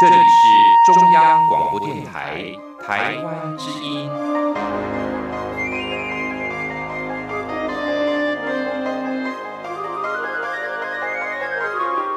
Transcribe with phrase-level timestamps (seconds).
[0.00, 4.08] 这里是中央广播电台台湾之音。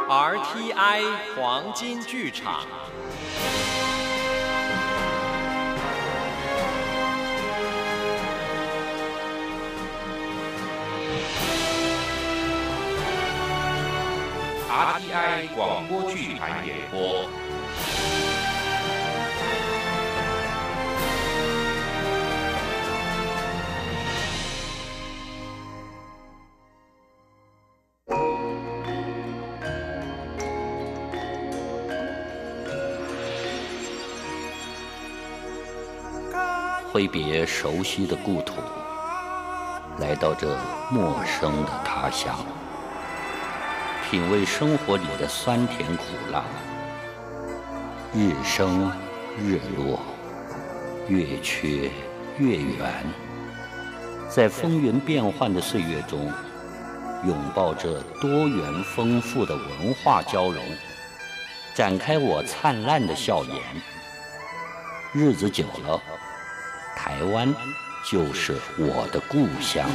[0.08, 1.02] RTI
[1.36, 2.68] 黄金剧场。
[14.74, 17.26] RTI 广播剧团演播。
[36.94, 38.54] 挥别熟悉的故土，
[40.00, 40.58] 来到这
[40.90, 42.38] 陌生的他乡，
[44.12, 46.44] 品味生活里的酸甜苦辣，
[48.14, 48.92] 日升
[49.40, 50.02] 日落，
[51.08, 51.90] 月缺
[52.38, 53.06] 月圆，
[54.30, 56.30] 在风云变幻的岁月中，
[57.26, 60.62] 拥抱着多元丰富的文化交融，
[61.74, 63.56] 展开我灿烂的笑颜。
[65.14, 65.98] 日子久了。
[66.98, 67.56] 台湾
[68.12, 69.90] 就是我的故乡。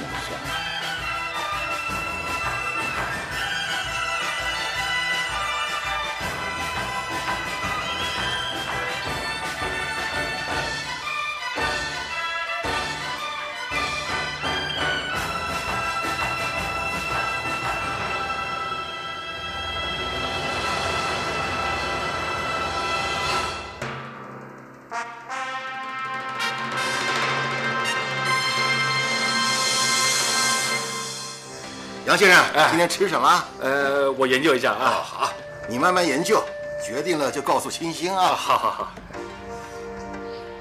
[32.06, 33.44] 杨先生，今天吃什么？
[33.60, 35.02] 呃，我研究一下啊。
[35.04, 35.32] 好，
[35.68, 36.40] 你慢慢研究，
[36.80, 38.28] 决定了就告诉清新啊。
[38.28, 38.92] 好好好。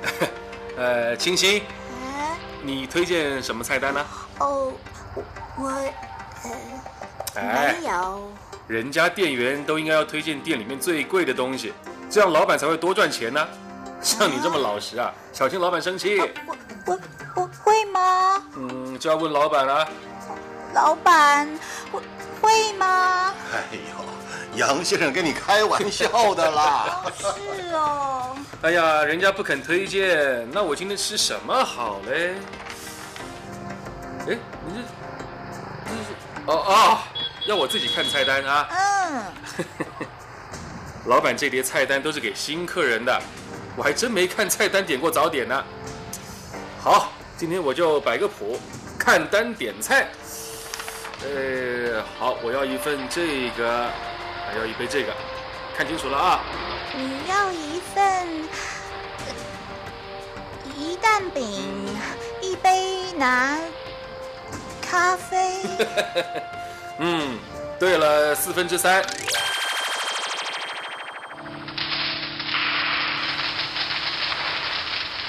[0.75, 1.61] 呃，清新，
[2.63, 4.03] 你推荐什么菜单呢？
[4.39, 4.73] 哦，
[5.13, 5.23] 我
[5.57, 5.69] 我
[7.35, 8.31] 呃没有。
[8.67, 11.71] 人家店员都应该要推荐店里面最贵的东西，
[12.09, 13.47] 这样老板才会多赚钱呢。
[14.01, 16.17] 像你这么老实啊，小心老板生气。
[16.47, 16.99] 我我
[17.35, 18.43] 我会吗？
[18.55, 19.87] 嗯，就要问老板了。
[20.75, 21.47] 老板
[21.89, 22.01] 会
[22.41, 23.33] 会吗？
[23.53, 27.05] 哎呦，杨先生跟你开玩笑的啦。
[27.17, 28.35] 是哦。
[28.61, 32.35] 哎呀，人家不肯推荐，那我今天吃什么好嘞？
[34.27, 34.37] 哎，
[34.67, 34.81] 你这
[35.85, 36.11] 这是
[36.45, 36.99] 哦哦，
[37.47, 38.67] 要我自己看菜单啊？
[38.69, 39.23] 嗯。
[41.07, 43.17] 老板这碟菜单都是给新客人的，
[43.77, 45.63] 我还真没看菜单点过早点呢。
[46.81, 48.59] 好，今天我就摆个谱，
[48.99, 50.09] 看单点菜。
[51.33, 53.89] 呃，好，我要一份这个，
[54.45, 55.11] 还要一杯这个，
[55.75, 56.39] 看清楚了啊！
[56.95, 58.27] 你要一份
[60.77, 61.43] 一蛋饼，
[62.41, 63.57] 一杯拿
[64.81, 65.61] 咖啡。
[66.99, 67.39] 嗯，
[67.79, 69.03] 对了，四分之三。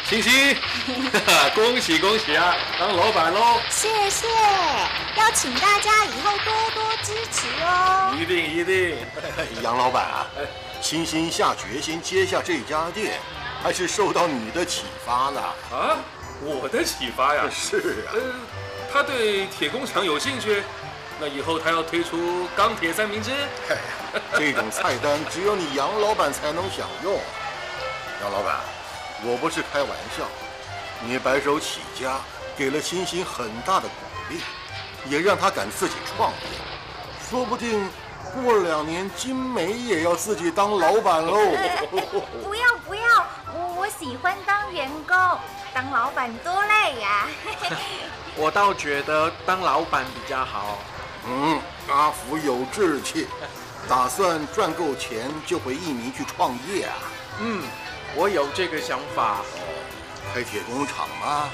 [0.08, 0.56] 欣欣，
[1.52, 3.58] 恭喜恭喜啊，当老板喽！
[3.68, 4.28] 谢谢，
[5.16, 8.16] 要请大家以后多多支持哦。
[8.16, 8.96] 一定一定，
[9.64, 10.26] 杨老板啊，
[10.80, 13.18] 欣欣下决心接下这家店，
[13.64, 15.40] 还是受到你的启发呢？
[15.72, 15.98] 啊，
[16.40, 17.42] 我的启发呀？
[17.50, 18.14] 是啊。
[18.14, 18.20] 呃，
[18.92, 20.62] 他对铁工厂有兴趣，
[21.18, 23.32] 那以后他要推出钢铁三明治。
[24.38, 27.20] 这种菜单只有你杨老板才能享用，
[28.22, 28.60] 杨老板。
[29.24, 30.24] 我不是开玩笑，
[31.00, 32.18] 你白手起家，
[32.56, 33.94] 给了欣欣很大的鼓
[34.28, 34.40] 励，
[35.10, 36.58] 也让他敢自己创业，
[37.28, 37.88] 说不定
[38.34, 41.38] 过两年金梅也要自己当老板喽。
[42.42, 45.16] 不要不要，我我喜欢当员工，
[45.72, 47.26] 当老板多累呀。
[48.36, 50.78] 我倒觉得当老板比较好。
[51.26, 53.26] 嗯，阿福有志气，
[53.88, 56.94] 打算赚够钱就回印尼去创业啊。
[57.40, 57.62] 嗯。
[58.18, 59.42] 我有这个想法，
[60.32, 61.50] 开铁工厂吗？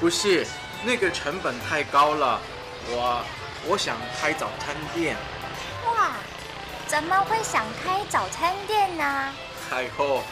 [0.00, 0.46] 不是，
[0.82, 2.40] 那个成本太高了。
[2.88, 3.22] 我
[3.66, 5.14] 我想开早餐店。
[5.86, 6.12] 哇，
[6.86, 9.34] 怎么会想开早餐店呢？
[9.68, 10.22] 太后，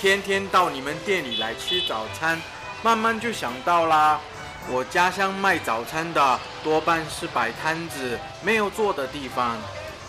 [0.00, 2.40] 天天到你们店里来吃早餐，
[2.80, 4.20] 慢慢就想到啦。
[4.68, 9.56] 我家乡卖早餐的多半是摆摊子，没有坐的地方。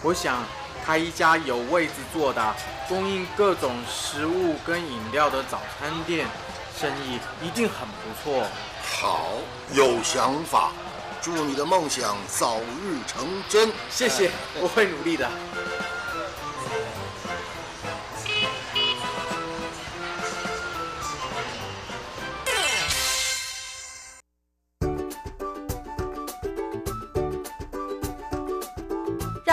[0.03, 0.43] 我想。
[0.85, 2.55] 开一家有位置坐的、
[2.87, 6.27] 供应各种食物跟饮料的早餐店，
[6.79, 8.45] 生意一定很不错。
[8.83, 9.31] 好，
[9.73, 10.71] 有想法，
[11.23, 13.71] 祝你的梦想早日成真。
[13.89, 14.29] 谢谢，
[14.61, 15.27] 我会努力的。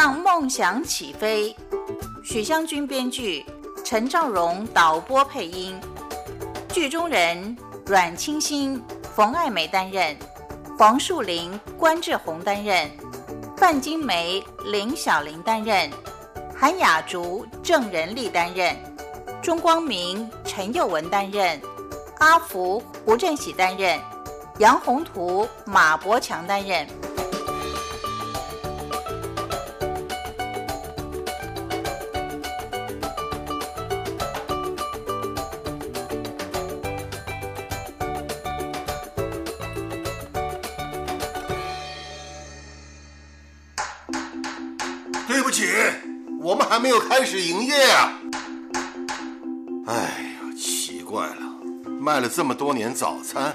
[0.05, 1.57] 让梦想起飞。
[2.25, 3.47] 许湘君编剧，
[3.85, 5.81] 陈兆荣导播配音。
[6.73, 7.57] 剧中人
[7.87, 8.83] 阮清新、
[9.15, 10.17] 冯爱梅担任，
[10.77, 12.91] 黄树林、关志宏担任，
[13.57, 15.89] 范金梅、林小玲担任，
[16.53, 18.75] 韩雅竹、郑仁利担任，
[19.41, 21.61] 钟光明、陈佑文担任，
[22.19, 24.01] 阿福、胡振喜担任，
[24.59, 26.85] 杨宏图、马伯强担任。
[46.83, 48.19] 没有开始营业啊！
[49.87, 51.37] 哎呀，奇怪了，
[52.01, 53.55] 卖了这么多年早餐，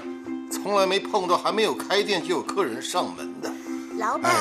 [0.50, 3.52] 从来没碰到还没有开店就有客人上门的。
[3.98, 4.34] 老板，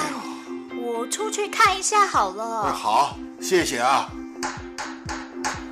[0.82, 2.74] 我出去看一下好哎，了。
[2.74, 4.10] 好，谢谢啊。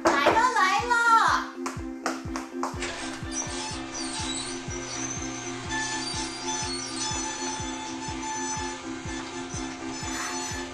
[0.03, 1.45] 来了来了，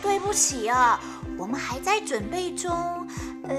[0.01, 0.99] 对不起啊，
[1.41, 2.71] 我们还在准备中。
[3.47, 3.55] 呃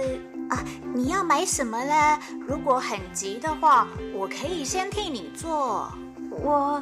[0.50, 0.64] 啊，
[0.94, 2.19] 你要买什么呢？
[2.46, 5.93] 如果很急的话，我可以先替你做。
[6.31, 6.81] 我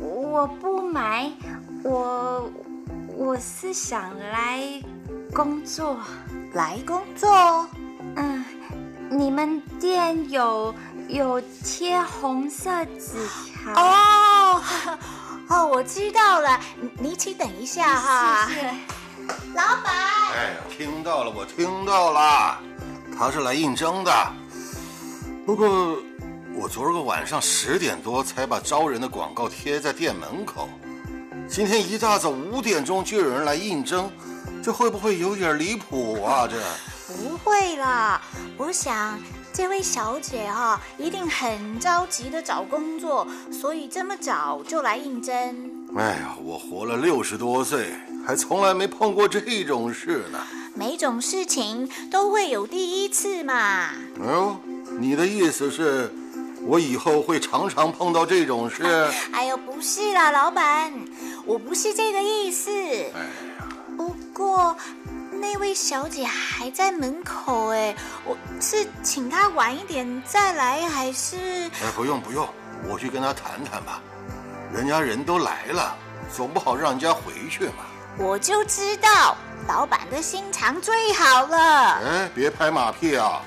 [0.00, 1.30] 我不买，
[1.84, 2.50] 我
[3.16, 4.82] 我是想来
[5.32, 5.96] 工作。
[6.54, 7.68] 来工作。
[8.16, 8.44] 嗯，
[9.10, 10.74] 你们店有
[11.06, 13.14] 有贴红色纸
[13.62, 13.72] 条？
[13.76, 14.62] 哦，
[15.48, 16.58] 哦，我知道了，
[16.98, 18.48] 你你请等一下哈。
[18.48, 18.74] 谢谢。
[19.54, 19.92] 老板，
[20.34, 22.58] 哎呀，听到了，我听到了，
[23.16, 24.12] 他是来应征的。
[25.44, 25.98] 不过
[26.54, 30.68] 我昨儿个晚上十点多才把招人的广告贴在店门口，
[31.48, 34.10] 今天一大早五点钟就有人来应征，
[34.62, 36.48] 这会不会有点离谱啊？
[36.48, 36.56] 这，
[37.14, 38.20] 不会啦，
[38.56, 39.18] 我想
[39.52, 45.34] 这位小姐哈、一定很着急的找工作，所以这么早就来应征。
[45.96, 47.92] 哎呀，我活了六十多岁，
[48.24, 50.38] 还从来没碰过这种事呢。
[50.74, 53.90] 每种事情都会有第一次嘛。
[54.20, 54.56] 哦，
[54.98, 56.10] 你的意思是，
[56.62, 58.82] 我以后会常常碰到这种事？
[59.32, 60.92] 哎呦，不是啦，老板，
[61.44, 62.70] 我不是这个意思。
[62.70, 63.66] 哎呀，
[63.96, 64.74] 不过
[65.32, 71.36] 那位小姐还在门口哎，我是请她晚一点再来，还是？
[71.82, 72.48] 哎，不用不用，
[72.88, 74.00] 我去跟她谈谈吧。
[74.72, 75.94] 人家人都来了，
[76.34, 77.84] 总不好让人家回去嘛。
[78.22, 79.36] 我就知道
[79.66, 81.58] 老板的心肠最好了。
[81.98, 83.42] 哎，别拍马屁啊！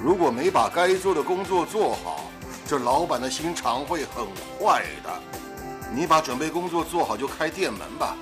[0.00, 2.30] 如果没把该做的工作做好，
[2.64, 4.24] 这老板的心肠会很
[4.56, 5.10] 坏的。
[5.92, 8.14] 你把准备工作做好就开店门吧。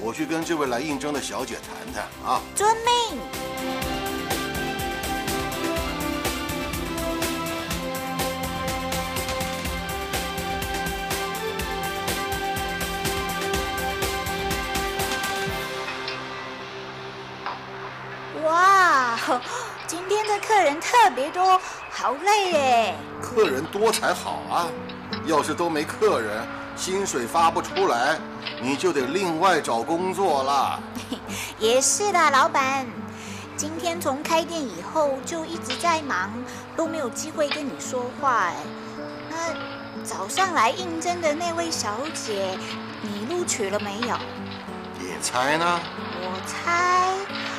[0.00, 2.40] 我去跟这位来应征的小姐谈谈啊。
[2.54, 3.89] 遵命。
[19.28, 19.40] 哇，
[19.86, 22.94] 今天的客人特别多，好累耶。
[23.20, 24.66] 客人多才好啊，
[25.26, 28.18] 要是都没客人，薪水发不出来，
[28.62, 30.80] 你就得另外找工作啦。
[31.58, 32.86] 也是啦，老板。
[33.56, 36.32] 今天从开店以后就一直在忙，
[36.74, 38.54] 都没有机会跟你说话哎。
[39.28, 42.58] 那早上来应征的那位小姐，
[43.02, 44.16] 你录取了没有？
[44.98, 45.78] 你猜呢？
[46.22, 47.49] 我猜，我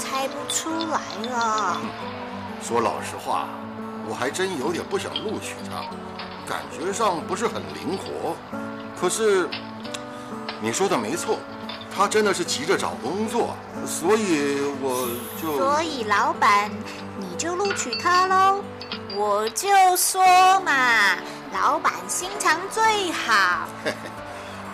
[0.00, 1.76] 猜不出来了。
[2.62, 3.48] 说老实话，
[4.08, 5.84] 我还真有点不想录取他，
[6.48, 8.34] 感觉上不是很灵活。
[8.98, 9.48] 可是
[10.60, 11.38] 你说的没错，
[11.94, 13.54] 他真的是急着找工作，
[13.86, 15.08] 所以我
[15.40, 16.70] 就所以老板，
[17.18, 18.62] 你就录取他喽。
[19.14, 20.22] 我就说
[20.60, 21.16] 嘛，
[21.52, 23.68] 老板心肠最好。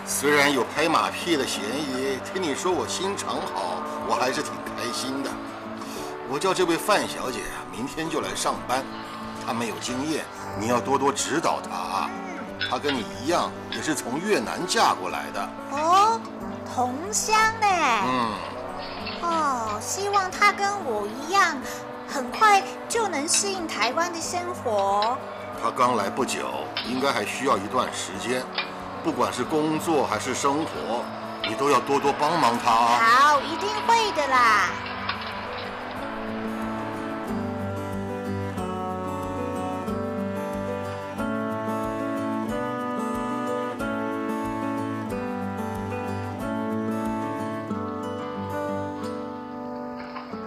[0.05, 5.29] 虽然有拍马屁的嫌疑，听你说我心肠好，我还是挺开心的。
[6.29, 8.83] 我叫这位范小姐啊，明天就来上班。
[9.45, 10.23] 她没有经验，
[10.59, 12.09] 你要多多指导她啊。
[12.69, 15.49] 她跟你一样，也是从越南嫁过来的。
[15.71, 16.19] 哦，
[16.75, 17.67] 同乡呢？
[18.05, 18.31] 嗯，
[19.23, 21.57] 哦，希望她跟我一样，
[22.07, 25.17] 很快就能适应台湾的生活。
[25.63, 26.49] 她刚来不久，
[26.85, 28.43] 应该还需要一段时间。
[29.03, 31.05] 不管是工作还是生活，
[31.47, 32.99] 你都要多多帮忙他啊！
[32.99, 34.69] 好，一定会的啦。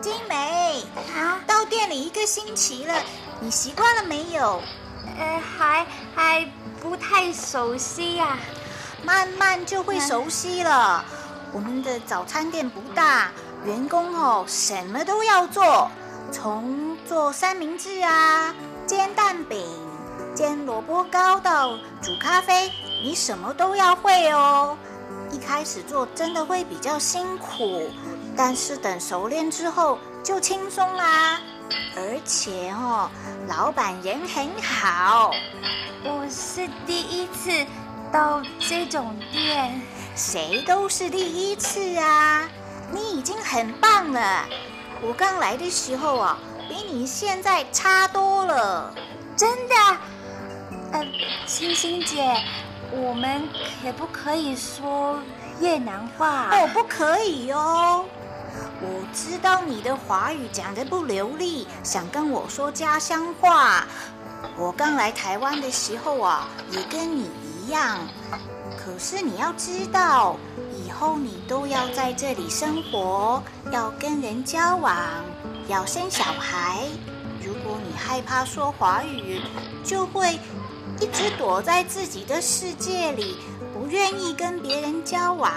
[0.02, 0.84] 金梅，
[1.16, 2.94] 啊，到店里一个星期了，
[3.40, 4.62] 你习惯了没有？
[5.18, 6.46] 呃，还还
[6.80, 8.38] 不太熟悉呀。
[9.04, 11.04] 慢慢就会熟悉了。
[11.52, 13.30] 我们的早餐店不大，
[13.64, 15.90] 员工哦什么都要做，
[16.30, 18.54] 从做三明治啊、
[18.86, 19.66] 煎蛋饼、
[20.34, 22.70] 煎萝卜糕到煮咖啡，
[23.02, 24.76] 你什么都要会哦。
[25.32, 27.90] 一开始做真的会比较辛苦，
[28.36, 31.40] 但是等熟练之后就轻松啦。
[31.96, 33.08] 而且哦，
[33.48, 35.32] 老板人很好。
[36.02, 37.50] 我是第一次
[38.12, 39.80] 到这种店，
[40.16, 42.48] 谁都是第一次啊！
[42.92, 44.44] 你已经很棒了。
[45.00, 46.38] 我刚来的时候啊，
[46.68, 48.92] 比你现在差多了。
[49.36, 49.74] 真的。
[50.92, 51.06] 呃，
[51.46, 52.36] 星星姐，
[52.90, 53.48] 我们
[53.82, 55.20] 可不可以说
[55.60, 56.48] 越南话？
[56.50, 58.04] 哦，不可以哦。
[58.82, 63.86] 我知道你的华语讲得不流利，想跟我说家乡话。
[64.56, 67.30] 我刚来台湾的时候啊，也跟你
[67.62, 67.98] 一样。
[68.76, 70.36] 可是你要知道，
[70.74, 74.96] 以后你都要在这里生活，要跟人交往，
[75.68, 76.86] 要生小孩。
[77.44, 79.40] 如果你害怕说华语，
[79.84, 80.38] 就会
[81.00, 83.36] 一直躲在自己的世界里，
[83.72, 85.52] 不愿意跟别人交往。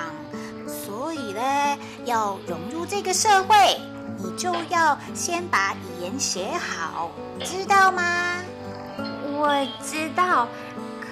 [0.66, 3.80] 所以呢，要融入这个社会，
[4.18, 7.12] 你就要先把语言学好，
[7.44, 8.42] 知道吗？
[9.36, 9.50] 我
[9.84, 10.48] 知道，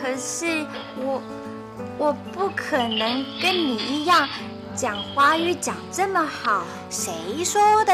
[0.01, 0.65] 可是
[0.97, 1.21] 我
[1.97, 4.27] 我不可能跟你一样
[4.75, 6.63] 讲华语讲这么好。
[6.89, 7.13] 谁
[7.45, 7.93] 说的？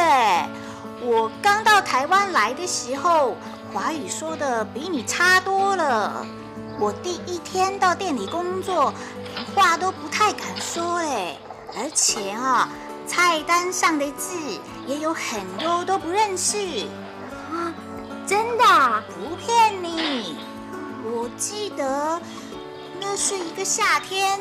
[1.02, 3.36] 我刚到台湾来的时候，
[3.74, 6.26] 华语说的比你差多了。
[6.80, 8.94] 我第一天到店里工作，
[9.36, 11.36] 连话都不太敢说哎，
[11.76, 12.70] 而且啊，
[13.06, 14.38] 菜单上的字
[14.86, 16.58] 也有很多都不认识。
[17.52, 17.74] 啊，
[18.26, 19.04] 真的啊？
[19.08, 20.38] 不骗你，
[21.20, 22.22] 我记得
[23.02, 24.40] 那是一个夏天，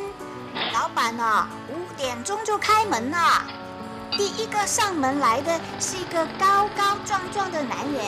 [0.74, 3.42] 老板啊五点钟就开门了。
[4.12, 8.04] 第一个上门来的是一个高高壮壮的男人。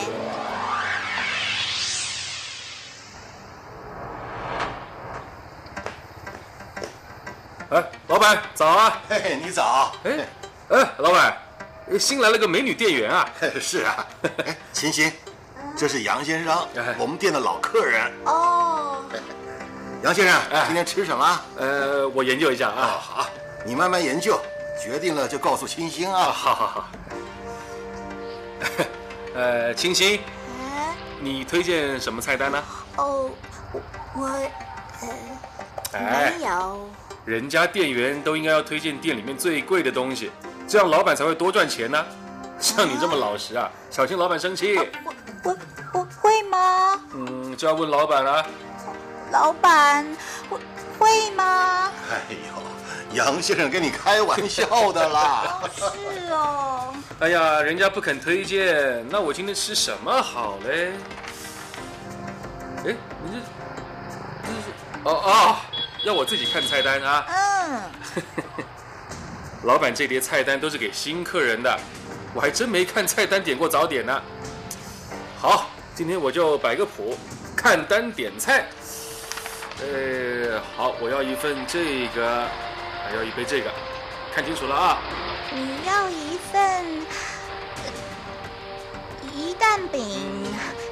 [7.71, 9.01] 哎，老板早啊！
[9.09, 9.95] 嘿嘿，你早。
[10.03, 10.27] 哎，
[10.69, 11.35] 哎，老板，
[11.99, 13.27] 新来了个美女店员啊！
[13.39, 14.05] 嘿 是啊。
[14.45, 15.11] 哎，欣欣，
[15.79, 18.11] 这是杨先生哎，我们店的老客人。
[18.25, 19.01] 哦，
[20.03, 21.41] 杨先生哎，今天吃什么？
[21.55, 22.99] 呃，我研究一下啊，啊。
[22.99, 23.29] 好，
[23.65, 24.37] 你慢慢研究，
[24.77, 26.31] 决定了就告诉欣欣啊，啊。
[26.33, 26.89] 好好好。
[29.33, 32.61] 呃，清新，啊，你推荐什么菜单呢？
[32.97, 33.31] 哦，
[33.71, 33.81] 我
[34.15, 34.27] 我
[35.93, 36.89] 没有。
[37.23, 40.29] 人家店员都应该要推荐店里面最贵的东西，
[40.67, 42.05] 这样老板才会多赚钱呢。
[42.59, 44.75] 像你这么老实啊，小心老板生气。
[44.75, 45.57] 我我
[45.93, 46.99] 我会吗？
[47.13, 48.45] 嗯，就要问老板了。
[49.31, 50.05] 老板，
[50.49, 50.59] 会
[50.97, 51.91] 会吗？
[52.11, 55.61] 哎呦，杨先生跟你开玩笑的啦。
[55.61, 56.93] 哦，是哦。
[57.19, 60.91] 哎呀，人家不肯推荐，那我今天吃什么好嘞？
[62.85, 63.39] 哎，你这
[64.43, 64.69] 这是
[65.03, 65.55] 哦哦，
[66.05, 67.25] 要我自己看菜单啊。
[67.29, 67.81] 嗯，
[69.63, 71.79] 老板这碟菜单都是给新客人的，
[72.33, 74.21] 我还真没看菜单点过早点呢。
[75.41, 77.17] 好，今天我就摆个谱，
[77.55, 78.65] 看单点菜。
[79.79, 82.45] 呃，好，我要一份这个，
[83.05, 83.71] 还要一杯这个，
[84.35, 84.97] 看清楚了啊。
[85.53, 86.61] 你要一份
[87.77, 87.91] 呃
[89.33, 90.03] 鱼蛋饼，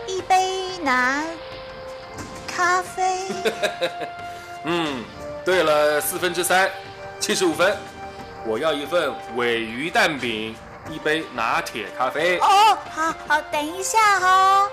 [0.08, 1.25] 一杯拿
[2.48, 3.27] 咖啡。
[4.63, 5.04] 嗯，
[5.44, 6.72] 对了，四分之三，
[7.20, 7.75] 七十五分。
[8.46, 10.56] 我要一份尾鱼蛋饼，
[10.89, 12.38] 一杯拿铁咖啡。
[12.39, 14.70] 哦，好好，等一下哦。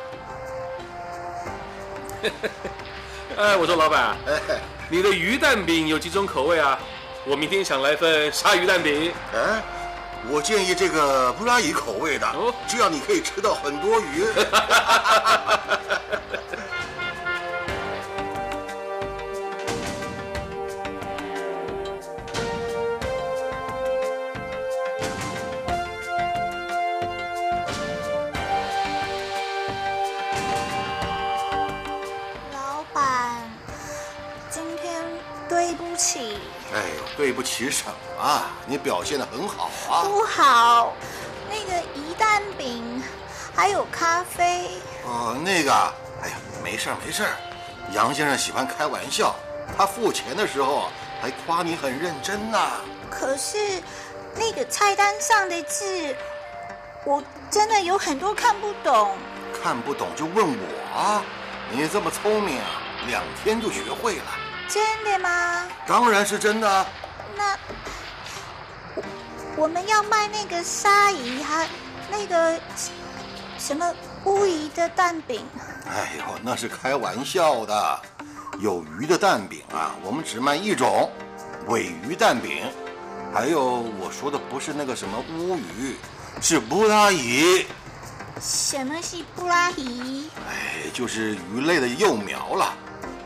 [3.37, 6.79] 哎，我说老板， 哎你的鱼蛋饼有几种口味啊？
[7.27, 9.13] 我明天想来份鲨鱼蛋饼。
[9.35, 9.63] 哎，
[10.29, 14.25] 我建议这个布拉鱼口味的哦，这样你可以吃到很多鱼。
[35.95, 36.41] 不起，
[36.75, 37.85] 哎呦，对不起什
[38.19, 38.43] 么？
[38.67, 40.03] 你表现的很好啊。
[40.03, 40.93] 不好。
[41.49, 43.01] 那个鱼蛋饼，
[43.55, 44.71] 还有咖啡。
[45.05, 45.73] 哦，那个，
[46.21, 46.35] 哎呀，
[46.65, 47.37] 没事儿没事儿。
[47.93, 49.37] 杨先生喜欢开玩笑，
[49.79, 50.89] 他付钱的时候
[51.23, 52.73] 还夸你很认真呐、
[53.09, 53.57] 可是
[54.35, 56.13] 那个菜单上的字，
[57.05, 59.17] 我真的有很多看不懂。
[59.63, 61.23] 看不懂就问我啊！
[61.71, 64.25] 你这么聪明啊，两天就学会了。
[64.75, 65.69] 真的吗？
[65.87, 66.87] 当然是真的。
[67.37, 67.57] 那
[68.97, 71.69] 我我们要卖那个鲨鱼，还
[72.11, 72.59] 那个
[73.57, 75.47] 什么乌鱼的蛋饼。
[75.89, 78.01] 哎呦，那是开玩笑的。
[78.59, 81.09] 有鱼的蛋饼啊，我们只卖一种，
[81.69, 82.65] 尾鱼蛋饼。
[83.33, 83.65] 还有
[84.01, 85.97] 我说的不是那个什么乌鱼，
[86.41, 87.65] 是布拉鱼。
[88.41, 90.29] 什么是布拉鱼？
[90.49, 92.75] 哎，就是鱼类的幼苗了。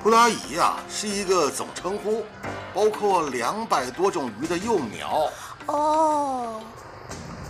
[0.02, 2.24] 布拉鱼啊，是一个总称呼，
[2.72, 5.28] 包括两百多种鱼的幼苗。
[5.66, 6.60] 哦。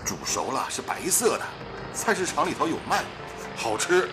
[0.04, 1.44] 煮熟了是白色的，
[1.92, 3.04] 菜市场里头有卖，
[3.54, 4.08] 好吃。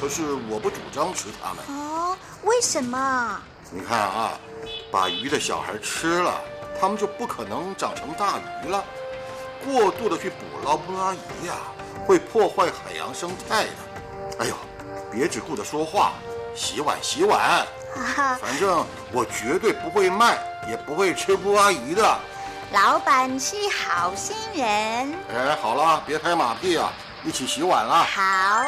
[0.00, 1.64] 可是我不主张吃它们。
[1.76, 3.40] 哦，为什么？
[3.72, 4.38] 你看啊，
[4.92, 6.40] 把鱼的小孩吃了，
[6.80, 8.84] 它们就不可能长成大鱼了。
[9.64, 11.56] 过度的去捕捞布拉鱼呀，
[12.06, 13.70] 会破坏海洋生态的。
[14.38, 14.54] 哎呦，
[15.10, 16.12] 别只顾着说话，
[16.54, 17.66] 洗碗洗碗。
[18.40, 20.38] 反正我绝对不会卖，
[20.68, 22.18] 也不会吃不阿鱼的。
[22.72, 25.14] 老板是好心人。
[25.34, 26.92] 哎，好了，别拍马屁啊，
[27.24, 28.04] 一起洗碗了。
[28.04, 28.64] 好。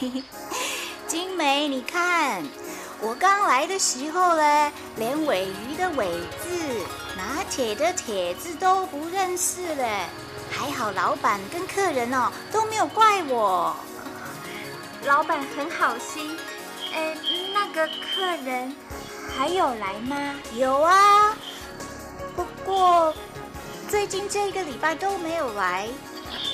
[0.00, 0.22] 嘿 嘿
[1.06, 2.42] 金梅，你看，
[3.00, 6.06] 我刚来的时候呢，连尾鱼的尾
[6.42, 7.07] 字、拿
[7.50, 10.06] 铁的铁字都不认识嘞。
[10.50, 13.76] 还好老板跟客人哦都没有怪我。
[15.04, 16.36] 老板很好心。
[16.94, 17.16] 哎，
[17.52, 18.74] 那个客人
[19.36, 20.34] 还有来吗？
[20.54, 21.36] 有啊，
[22.34, 23.14] 不过
[23.88, 25.88] 最近这个礼拜都没有来。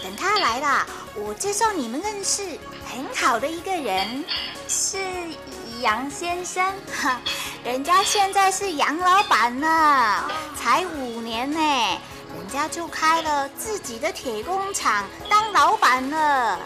[0.03, 2.59] 等他来了，我介绍你们认识。
[2.87, 4.25] 很好的一个人，
[4.69, 4.99] 是
[5.81, 6.73] 杨先生，
[7.65, 16.59] 人家现在是杨老板呢，才五年呢，人家就开了自己的铁工厂当老板了。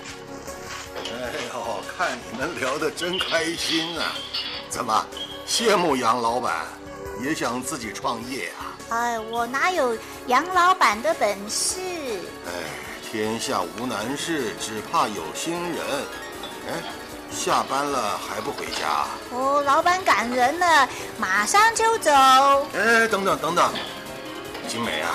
[0.96, 4.12] 哎呦，看你们聊得真开心啊！
[4.68, 5.06] 怎么
[5.46, 6.66] 羡慕杨老板，
[7.22, 8.74] 也想自己创业啊？
[8.90, 11.80] 哎，我哪有杨老板的本事？
[12.46, 12.52] 哎。
[13.10, 15.80] 天下无难事，只怕有心人。
[16.68, 16.74] 哎，
[17.30, 19.06] 下班了还不回家？
[19.30, 20.88] 哦，老板赶人呢，
[21.18, 22.10] 马上就走。
[22.74, 23.72] 哎，等等等等，
[24.68, 25.14] 金梅啊，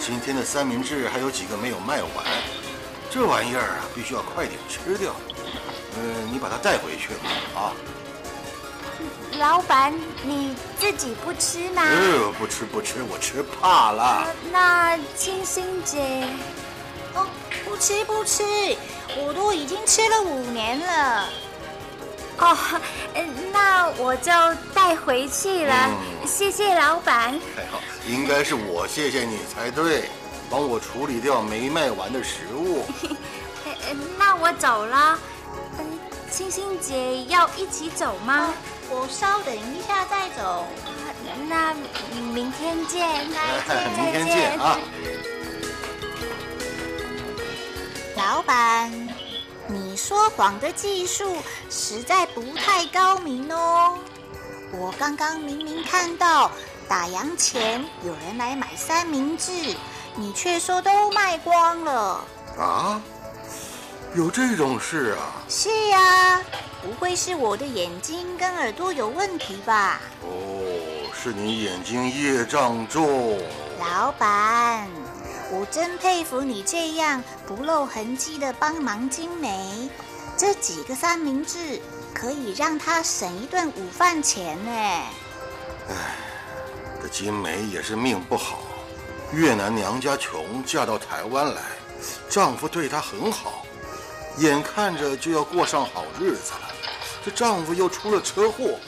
[0.00, 2.24] 今天的三明治还有几个没有卖完，
[3.10, 5.12] 这玩意儿啊，必须要快点吃掉。
[5.96, 7.72] 嗯，你把它带回去吧，啊。
[9.38, 11.82] 老板，你自己不吃吗？
[11.82, 14.28] 呃，不吃不吃，我吃怕了。
[14.52, 16.28] 那清新姐。
[17.14, 17.26] 哦，
[17.64, 18.44] 不吃不吃，
[19.18, 21.28] 我都已经吃了五年了。
[22.38, 22.56] 哦，
[23.52, 24.32] 那我就
[24.74, 25.90] 带回去了。
[26.26, 27.38] 谢谢老板。
[27.54, 30.08] 还好，应该是我谢谢你才对，
[30.48, 32.86] 帮我处理掉没卖完的食物。
[34.18, 35.18] 那我走了。
[36.30, 38.54] 星星姐要一起走吗？
[38.88, 40.66] 我稍等一下再走。
[41.48, 41.74] 那
[42.32, 43.06] 明天见。
[43.96, 44.78] 明天见啊。
[48.20, 48.92] 老板，
[49.66, 51.36] 你说谎的技术
[51.70, 53.96] 实在不太高明哦。
[54.72, 56.50] 我刚刚明明看到
[56.86, 59.74] 打烊前有人来买三明治，
[60.16, 62.22] 你却说都卖光了。
[62.58, 63.00] 啊？
[64.14, 65.40] 有这种事啊？
[65.48, 66.42] 是啊，
[66.82, 69.98] 不会是我的眼睛跟耳朵有问题吧？
[70.20, 73.40] 哦，是你眼睛业障重。
[73.78, 74.86] 老板。
[75.52, 79.90] 我真佩服你这样不露痕迹的帮忙金梅，
[80.36, 81.80] 这几个三明治
[82.14, 84.70] 可以让她省一顿午饭钱呢。
[85.88, 86.16] 唉，
[87.02, 88.60] 这金梅也是命不好，
[89.32, 91.62] 越南娘家穷，嫁到台湾来，
[92.28, 93.64] 丈夫对她很好，
[94.38, 96.70] 眼看着就要过上好日子了，
[97.24, 98.78] 这丈夫又出了车祸，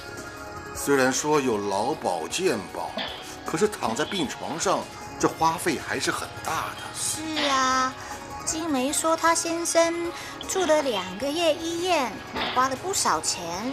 [0.76, 2.92] 虽然说有劳保健保，
[3.44, 4.78] 可是躺在病床上。
[5.22, 6.82] 这花费还是很大的。
[6.98, 7.94] 是啊，
[8.44, 10.10] 金梅说她先生
[10.48, 12.10] 住了两个月医院，
[12.56, 13.72] 花了不少钱。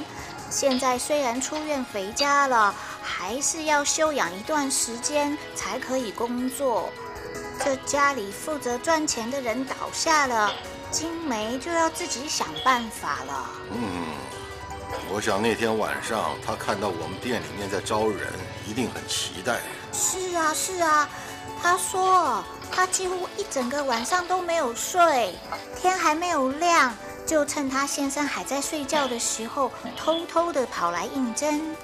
[0.51, 6.91] 现在虽然出院回家了，还是要休养一段时间才可以工作。
[7.65, 10.51] 这家里负责赚钱的人倒下了，
[10.91, 13.49] 金梅就要自己想办法了。
[13.71, 14.05] 嗯，
[15.11, 18.31] 我想那天晚上她看到我们店里面在招人，
[18.67, 19.59] 一定很期待。
[19.91, 21.09] 是啊，是啊。
[21.61, 25.35] 他说：“他几乎一整个晚上都没有睡，
[25.75, 26.93] 天还没有亮，
[27.25, 31.75] 就趁他先生还在睡觉的时候，偷偷的跑来应征。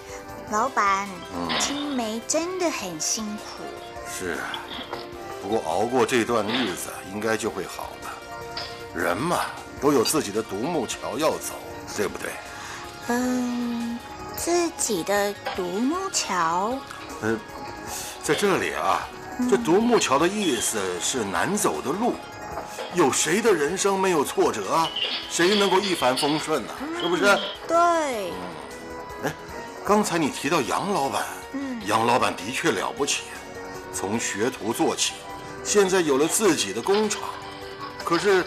[0.52, 1.10] 老板，
[1.60, 3.64] 青梅真的很辛苦。
[4.18, 4.54] 是啊，
[5.42, 8.12] 不过熬过这段日子，应该就会好了。
[8.94, 9.42] 人嘛，
[9.82, 11.54] 都有自己的独木桥要走，
[11.98, 12.32] 对不对？
[13.08, 14.00] 嗯，
[14.38, 16.78] 自己的独木桥。
[17.22, 17.40] 嗯，
[18.24, 19.08] 在这里啊，
[19.50, 22.14] 这独木桥的意思是难走的路。
[22.94, 24.88] 有谁的人生没有挫折啊？
[25.30, 26.74] 谁能够一帆风顺呢？
[27.00, 27.24] 是不是？
[27.68, 27.78] 对。
[29.24, 29.34] 哎，
[29.86, 33.24] 刚才你提到杨老板，嗯，杨老板的确了不起，
[33.94, 35.14] 从学徒做起，
[35.64, 37.22] 现在有了自己的工厂。
[38.04, 38.46] 可是，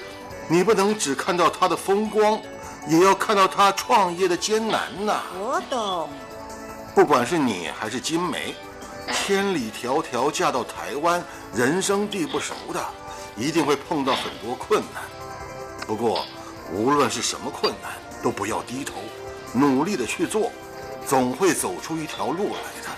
[0.48, 2.40] 你不能只看到他的风光，
[2.87, 5.20] 也要看到他创业的艰难呐。
[5.38, 6.09] 我懂。
[6.94, 8.55] 不管是你还是金梅，
[9.12, 11.23] 千里迢迢嫁到台湾，
[11.55, 12.85] 人生地不熟的。
[13.37, 15.03] 一定会碰到很多困难，
[15.87, 16.27] 不过
[16.73, 18.94] 无论是什么困难，都不要低头，
[19.53, 20.51] 努力的去做，
[21.07, 22.88] 总会走出一条路来的。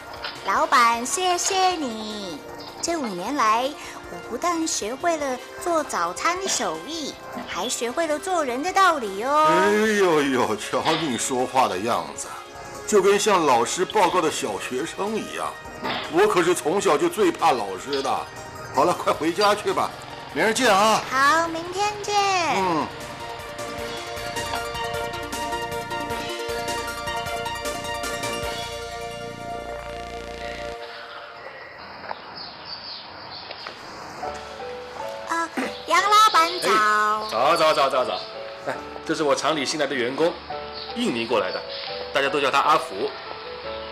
[0.46, 2.38] 老板，谢谢你！
[2.81, 3.70] 这五年来，
[4.11, 7.14] 我不但学会了做早餐的手艺，
[7.46, 9.46] 还学会了做人的道理哦。
[9.51, 12.29] 哎呦呦，瞧你说话的样子，
[12.87, 15.53] 就跟向老师报告的小学生一样。
[16.12, 18.11] 我可是从小就最怕老师的。
[18.75, 19.90] 好了，快回家去吧。
[20.33, 21.03] 明儿见啊！
[21.11, 22.14] 好，明天见。
[22.57, 22.87] 嗯。
[35.29, 35.49] 啊，
[35.88, 37.29] 杨老板早。
[37.29, 38.21] 早早早早早。
[38.69, 40.33] 哎，这是我厂里新来的员工，
[40.95, 41.61] 印尼过来的，
[42.12, 43.11] 大家都叫他阿福。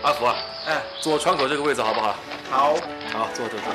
[0.01, 0.35] 阿福啊，
[0.65, 2.15] 哎，坐窗口这个位置好不好？
[2.49, 2.73] 好。
[3.11, 3.73] 好，坐坐坐。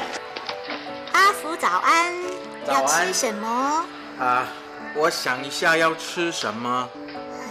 [1.12, 2.14] 阿福早安。
[2.66, 3.84] 要吃什么
[4.18, 4.48] 啊？
[4.94, 6.88] 我想一下要吃什么。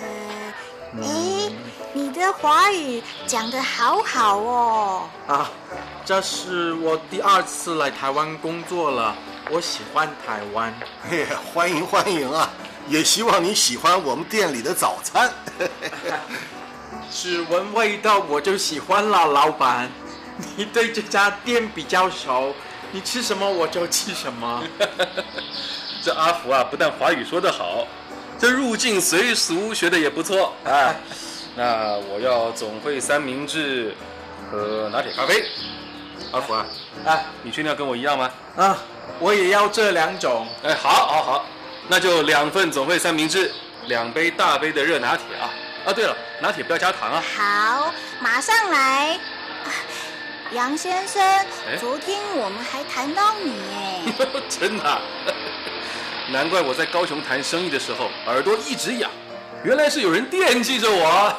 [0.02, 1.52] 呃，哎，
[1.94, 5.10] 你的华语讲得好好哦。
[5.28, 5.52] 啊，
[6.04, 9.16] 这是我第二次来台湾工作了，
[9.52, 10.74] 我喜欢台湾。
[11.08, 12.50] 嘿，欢迎欢迎啊！
[12.88, 15.32] 也希望你喜欢我们店里的早餐。
[17.14, 19.88] 只闻味道我就喜欢了，老板。
[20.58, 22.54] 你对这家店比较熟。
[22.92, 24.64] 你吃什么我就吃什么。
[26.04, 27.88] 这阿福啊，不但华语说得好，
[28.40, 30.94] 这入境随俗学的也不错啊。
[31.56, 33.96] 那我要总会三明治
[34.52, 35.44] 和拿铁咖啡。
[36.32, 36.66] 阿福啊，
[37.06, 38.30] 啊，你确定要跟我一样吗？
[38.58, 38.78] 啊，
[39.20, 40.48] 我也要这两种。
[40.64, 41.46] 哎，好，好，好，
[41.88, 43.52] 那就两份总会三明治，
[43.86, 45.50] 两杯大杯的热拿铁啊。
[45.86, 47.24] 啊，对了，拿铁不要加糖啊。
[47.36, 49.20] 好，马上来。
[50.52, 51.22] 杨先生，
[51.80, 54.02] 昨天我们还谈到你哎，
[54.48, 55.02] 真的，
[56.32, 59.10] 难怪我在高雄谈生意的时候耳朵一直痒，
[59.64, 61.36] 原来是有人惦记着我。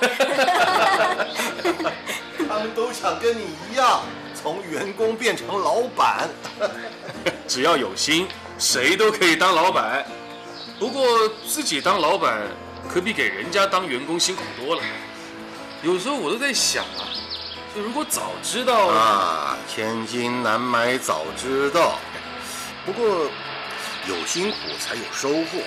[2.48, 4.02] 他们都想跟你一样，
[4.34, 6.28] 从员工变成老板。
[7.46, 8.26] 只要有心，
[8.58, 10.04] 谁都可以当老板。
[10.78, 11.06] 不过
[11.46, 12.42] 自己当老板
[12.94, 14.82] 可比给人家当员工辛苦多了。
[15.82, 17.10] 有时候我都在想啊。
[17.74, 21.98] 如果早知道啊，千金难买早知道。
[22.86, 23.28] 不过
[24.06, 25.58] 有辛苦才有收获，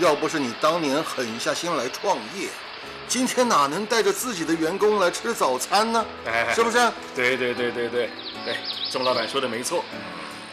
[0.00, 2.48] 要不是你当年狠下心来创业，
[3.06, 6.04] 今天哪能带着自己的员工来吃早餐呢？
[6.52, 6.78] 是不是？
[7.14, 8.10] 对对对对对
[8.44, 8.56] 对，
[8.90, 9.84] 钟老板说的没错。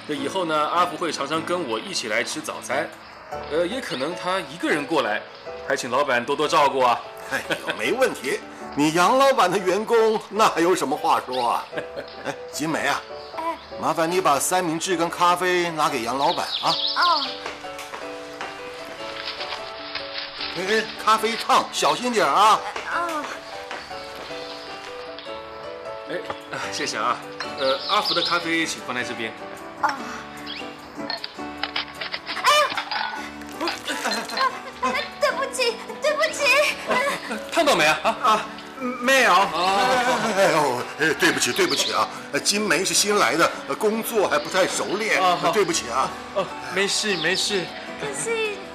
[0.05, 2.87] 那以后呢，阿福会常常跟我一起来吃早餐，
[3.51, 5.19] 呃，也可能他一个人过来，
[5.67, 6.99] 还请老板多多照顾啊。
[7.31, 8.39] 哎呦，没问题。
[8.75, 11.65] 你杨老板的员工，那还有什么话说啊？
[12.25, 13.01] 哎，金梅啊，
[13.79, 16.73] 麻烦你把三明治跟咖啡拿给杨老板啊。
[16.97, 17.25] 哦。
[20.57, 22.59] 哎，咖啡烫，小心点啊。
[22.93, 23.25] 哦。
[26.09, 26.17] 哎，
[26.71, 27.17] 谢谢啊。
[27.59, 29.31] 呃，阿福的咖啡请放在这边。
[29.83, 29.89] 哦。
[37.83, 38.17] 没啊？
[38.23, 38.45] 啊。
[38.99, 39.31] 没有。
[39.31, 42.05] 哎呦，对不起，对不起啊！
[42.43, 45.21] 金梅是新来的，工作还不太熟练，
[45.53, 46.09] 对不起啊。
[46.35, 47.63] 哦，没事没事。
[48.01, 48.29] 可是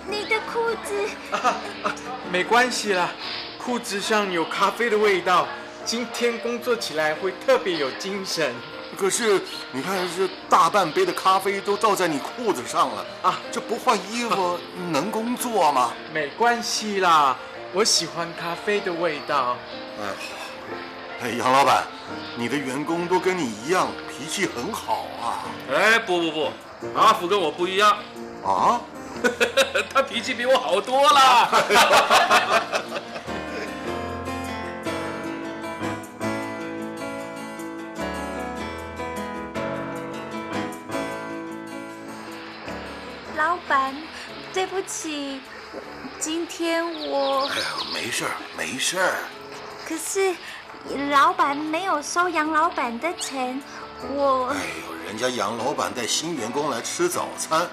[0.07, 0.95] 你的裤子……
[2.33, 3.11] 没关系啦，
[3.63, 5.47] 裤子上有咖啡的味道，
[5.85, 8.55] 今天工作起来会特别有精神。
[8.97, 9.39] 可是
[9.73, 13.39] 你看，这大半杯的咖啡都倒在你裤子上了啊！
[13.53, 14.59] 这不换衣服
[14.91, 15.93] 能工作吗？
[16.15, 17.37] 没关系啦，
[17.75, 19.57] 我喜欢咖啡的味道。
[20.01, 20.05] 哎，
[21.23, 21.85] 哎，杨老板，
[22.37, 25.45] 你的员工都跟你一样，脾气很好啊。
[25.73, 26.51] 哎，不不不，
[26.99, 27.99] 阿福跟我不一样。
[28.45, 28.81] 啊？
[29.93, 31.51] 他脾气比我好多了。
[43.37, 43.95] 老板，
[44.53, 45.41] 对不起，
[46.21, 49.19] 今天我哎呀，没事儿，没事儿。
[49.87, 50.35] 可是
[51.11, 53.61] 老板没有收杨老板的钱，
[54.13, 57.69] 我哎呦，人家杨老板带新员工来吃早餐，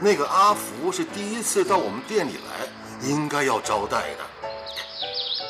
[0.00, 4.24] 那个阿福是第一次到我们店里来，应该要招待的。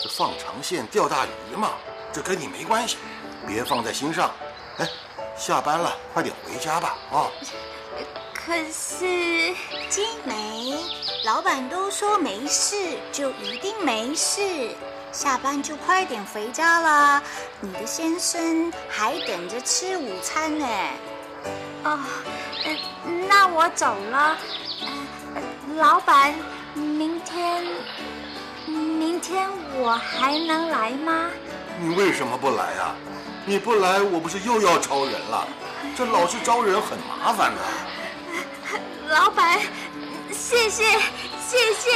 [0.03, 1.71] 这放长线钓大鱼嘛，
[2.13, 2.99] 这跟你没关系，
[3.47, 4.31] 别放在心上。
[4.79, 4.89] 哎，
[5.37, 7.31] 下班了，快点回家吧啊！
[8.47, 9.55] 可是
[9.89, 10.77] 金梅，
[11.25, 12.77] 老板都说没事，
[13.11, 14.43] 就一定没事。
[15.13, 17.23] 下班就快点回家啦，
[17.61, 20.67] 你的先生还等着吃午餐呢。
[21.85, 21.99] 哦，
[22.67, 22.77] 呃
[23.29, 24.37] 那我走了。
[25.35, 25.43] 呃
[25.77, 26.35] 老板，
[26.75, 27.65] 明天
[28.67, 31.31] 明天我还能来吗？
[31.81, 32.95] 你为什么不来啊？
[33.47, 35.49] 你不来，我不是又要招人了？
[35.97, 37.61] 这老是招人很麻烦的。
[39.15, 39.61] 老板，
[40.33, 40.83] 谢谢
[41.47, 41.95] 谢谢。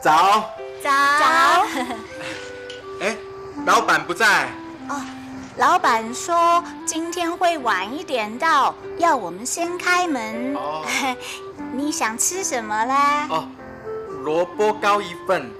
[0.00, 0.48] 早，
[0.82, 0.88] 早。
[3.02, 3.14] 哎，
[3.66, 4.48] 老板不在。
[4.88, 5.04] 哦
[5.58, 10.56] 老板说今天会晚一点到，要我们先开门。
[10.56, 10.82] 哦
[11.70, 13.26] 你想吃什么啦？
[13.28, 13.46] 哦，
[14.24, 15.50] 萝卜糕一份，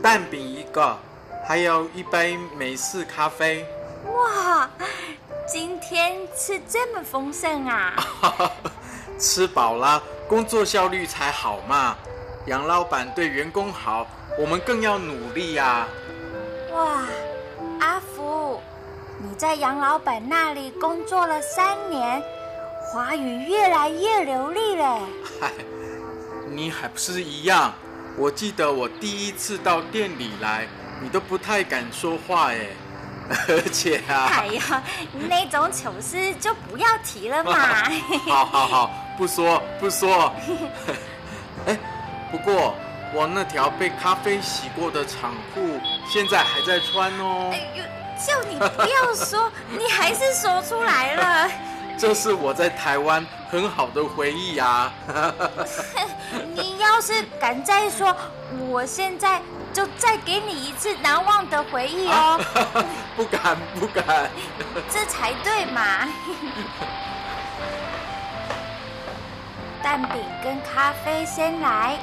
[0.00, 0.96] 蛋饼一个，
[1.44, 3.66] 还有一杯美式咖啡。
[4.14, 4.70] 哇，
[5.48, 7.96] 今天吃这么丰盛啊！
[9.18, 11.96] 吃饱了，工作效率才好嘛。
[12.46, 14.06] 杨老板对员工好，
[14.38, 15.88] 我们更要努力呀、
[16.72, 17.02] 哇，
[17.80, 18.15] 阿福，
[19.18, 22.22] 你在杨老板那里工作了三年，
[22.82, 24.84] 华语越来越流利嘞。
[25.40, 25.50] 嗨，
[26.50, 27.72] 你还不是一样？
[28.18, 30.66] 我记得我第一次到店里来，
[31.00, 32.68] 你都不太敢说话哎，
[33.48, 34.82] 而且啊，哎呀，
[35.28, 37.54] 那种糗事就不要提了嘛。
[38.28, 40.30] 好好好，不说不说。
[41.66, 41.78] 哎，
[42.30, 42.74] 不过
[43.14, 47.90] 我那条被咖啡洗过的长裤现在还在穿哦哎。
[48.16, 51.50] 呦，叫你不要说，你还是说出来了。
[51.98, 54.92] 这是我在台湾很好的回忆啊！
[56.54, 58.14] 你要是敢再说，
[58.68, 59.40] 我现在
[59.72, 62.38] 就再给你一次难忘的回忆哦，
[63.16, 64.30] 不敢不敢。
[64.90, 66.06] 这才对嘛。
[69.82, 71.98] 蛋饼跟咖啡先来，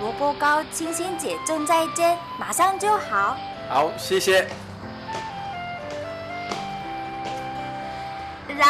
[0.00, 3.36] 萝卜糕清新姐正在煎，马上就好。
[3.68, 4.48] 好，谢谢。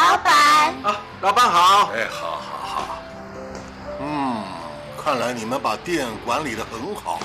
[0.01, 1.91] 老板，啊，老板好。
[1.95, 3.03] 哎，好好好。
[4.01, 4.43] 嗯，
[5.03, 7.21] 看来你们把店管理的很好，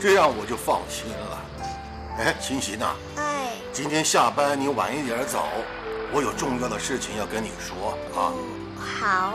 [0.00, 1.38] 这样我就放心了。
[2.18, 5.44] 哎，欣欣呐、哎，今天下班你晚一点走，
[6.12, 8.32] 我有重要的事情要跟你说啊。
[8.78, 9.34] 好。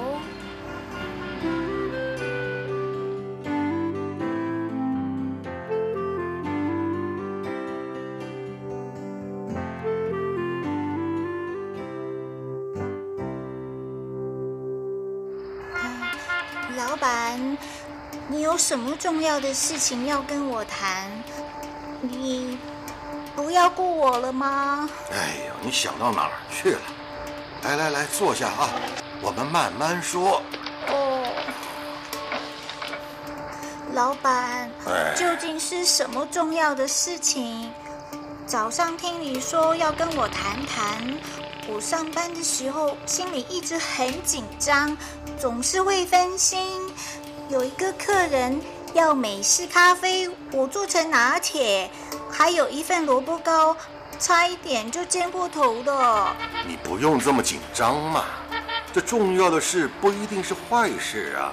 [18.69, 21.09] 什么重要的事情要跟我谈？
[22.01, 22.55] 你
[23.35, 24.87] 不要顾我了吗？
[25.11, 26.81] 哎呦，你想到哪儿去了？
[27.63, 28.69] 来来来，坐下啊，
[29.23, 30.43] 我们慢慢说。
[30.87, 31.33] 哦，
[33.93, 37.71] 老板，哎究竟是什么重要的事情？
[38.45, 41.17] 早上听你说要跟我谈谈，
[41.67, 44.95] 我上班的时候心里一直很紧张，
[45.39, 46.88] 总是会分心。
[47.49, 48.61] 有一个客人
[48.93, 51.89] 要美式咖啡，我做成拿铁，
[52.31, 53.75] 还有一份萝卜糕，
[54.19, 56.27] 差一点就煎过头的。
[56.67, 58.25] 你不用这么紧张嘛，
[58.93, 61.49] 这重要的事不一定是坏事啊，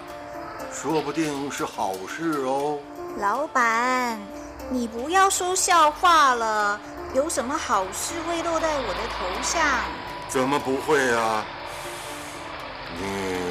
[0.71, 2.79] 说不定是好事哦。
[3.17, 4.21] 老板，
[4.69, 6.79] 你不要说笑话了，
[7.15, 9.63] 有什么好事会落在我的头上？
[10.29, 11.43] 怎么不会啊？
[12.99, 13.46] 你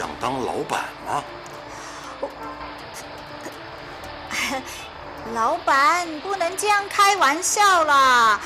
[0.00, 1.22] 想当老板吗？
[5.34, 8.40] 老板，不能这样开玩笑啦！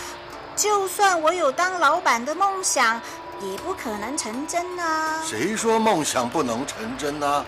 [0.57, 3.01] 就算我有当老板的梦想，
[3.41, 5.23] 也不可能成真啊。
[5.25, 7.45] 谁说梦想不能成真呢？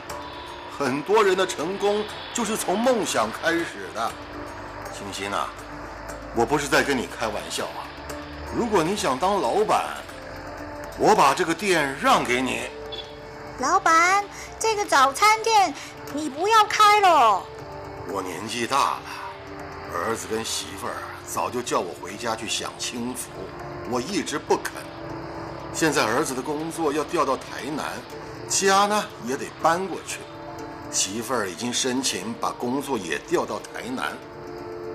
[0.78, 4.12] 很多人的成功就是从梦想开始的。
[4.94, 5.48] 欣欣啊，
[6.36, 7.82] 我不是在跟你开玩笑啊。
[8.54, 9.84] 如果你想当老板，
[10.96, 12.70] 我把这个店让给你。
[13.58, 14.22] 老板，
[14.58, 15.74] 这个早餐店
[16.12, 17.42] 你不要开了。
[18.12, 19.02] 我年纪大了，
[19.94, 20.92] 儿子跟媳妇儿
[21.26, 23.30] 早就叫我回家去享清福，
[23.90, 24.74] 我一直不肯。
[25.72, 27.94] 现在儿子的工作要调到台南，
[28.46, 30.18] 家呢也得搬过去。
[30.90, 34.14] 媳妇儿已经申请把工作也调到台南，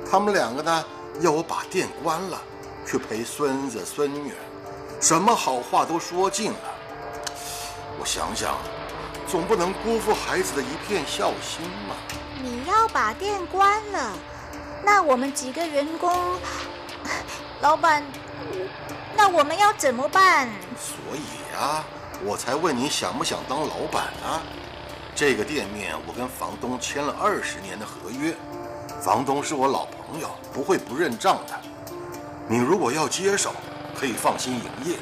[0.10, 0.86] 他们两个呢
[1.20, 2.40] 要我把店关了，
[2.86, 4.34] 去陪孙子孙女，
[5.00, 6.60] 什么好话都说尽了。
[8.02, 8.58] 我想想，
[9.28, 11.96] 总不能辜负孩子的一片孝心嘛。
[12.42, 14.14] 你要把店关了，
[14.84, 16.12] 那我们几个员工，
[17.62, 18.04] 老板，
[19.16, 20.50] 那我们要怎么办？
[20.76, 21.86] 所以啊，
[22.26, 24.42] 我才问你想不想当老板啊？
[25.14, 28.36] 这个店面我跟房东签了二十年的合约，
[29.00, 31.54] 房东是我老朋友，不会不认账的。
[32.48, 33.54] 你如果要接手，
[33.96, 34.98] 可以放心营业。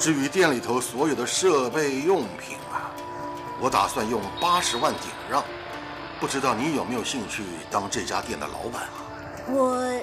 [0.00, 2.88] 至于店里头所有的设备用品啊，
[3.60, 5.44] 我打算用八十万顶让。
[6.18, 9.04] 不知道你有没有兴趣当这家店的老板啊？
[9.46, 10.00] 我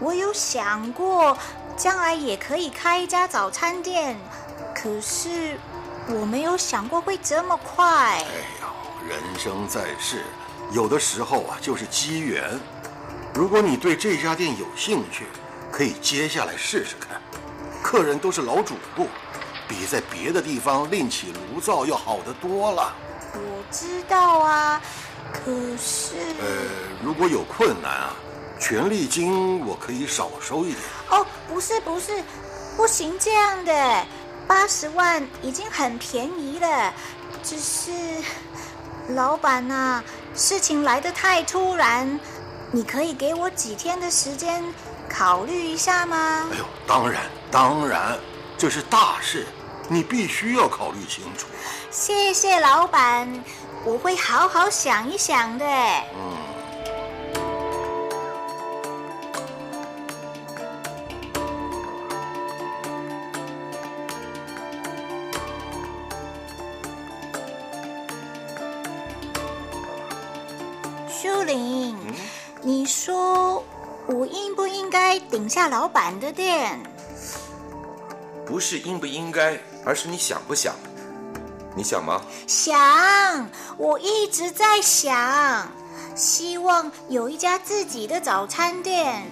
[0.00, 1.36] 我有想过，
[1.76, 4.18] 将来也可以开一家早餐店，
[4.74, 5.58] 可是
[6.08, 7.84] 我没有想过会这么快。
[7.86, 8.24] 哎
[8.62, 10.24] 呦，人生在世，
[10.70, 12.58] 有的时候啊就是机缘。
[13.34, 15.26] 如果你对这家店有兴趣，
[15.70, 17.20] 可以接下来试试看。
[17.82, 19.08] 客人都是老主顾，
[19.68, 22.94] 比在别的地方另起炉灶要好得多了。
[23.34, 24.80] 我知道啊。
[25.32, 26.46] 可是，呃，
[27.02, 28.14] 如果有困难啊，
[28.60, 30.78] 权利金我可以少收一点。
[31.10, 32.22] 哦，不是不是，
[32.76, 34.06] 不行这样的，
[34.46, 36.92] 八十万已经很便宜了。
[37.42, 37.90] 只是，
[39.14, 40.02] 老板呐，
[40.34, 42.20] 事情来得太突然，
[42.70, 44.62] 你可以给我几天的时间
[45.12, 46.48] 考虑一下吗？
[46.50, 48.18] 哎呦，当然当然，
[48.56, 49.46] 这是大事，
[49.88, 51.46] 你必须要考虑清楚。
[51.90, 53.28] 谢谢老板。
[53.84, 55.66] 我会好好想一想的。
[55.66, 56.51] 嗯。
[74.06, 76.78] 我应不应该顶下老板的店？
[78.44, 80.74] 不是应不应该，而是你想不想。
[81.74, 82.20] 你想吗？
[82.46, 85.68] 想，我一直在想，
[86.14, 89.22] 希望有一家自己的早餐店。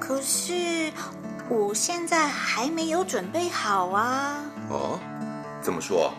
[0.00, 0.92] 可是
[1.50, 4.42] 我现在还没有准备好啊。
[4.70, 4.98] 哦，
[5.60, 6.12] 怎么说？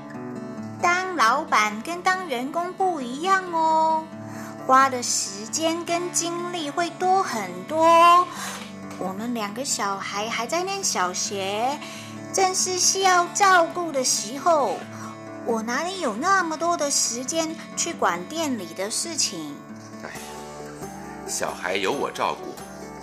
[0.81, 4.03] 当老板跟当员工不一样哦，
[4.65, 8.25] 花的时间跟精力会多很多。
[8.97, 11.77] 我们两个小孩还在念小学，
[12.31, 14.77] 正是需要照顾的时候。
[15.45, 19.53] 我哪里有那么多的时间去管店里的事情？
[20.03, 20.09] 哎，
[21.27, 22.55] 小孩有我照顾，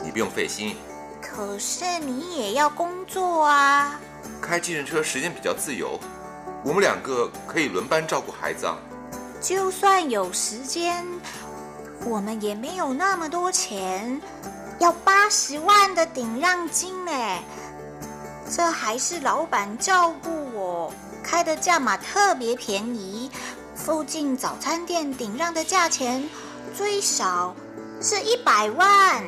[0.02, 0.74] 你不用费心。
[1.20, 4.00] 可是你也要工作啊。
[4.40, 6.00] 开计程车时间比较自由，
[6.64, 8.78] 我们两个可以轮班照顾孩子啊。
[9.42, 11.06] 就算有时间，
[12.06, 14.20] 我们也没有那么多钱，
[14.78, 17.12] 要八十万的顶让金呢。
[18.50, 20.92] 这还是老板照顾我。
[21.22, 23.30] 开的价码特别便宜，
[23.74, 26.28] 附近早餐店顶让的价钱
[26.74, 27.54] 最少
[28.00, 29.22] 是一百万。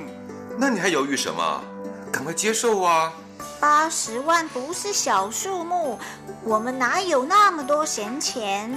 [0.58, 1.62] 那你还犹豫什么？
[2.10, 3.12] 赶快接受啊！
[3.60, 5.98] 八十万不是小数目，
[6.42, 8.74] 我们哪有那么多闲钱？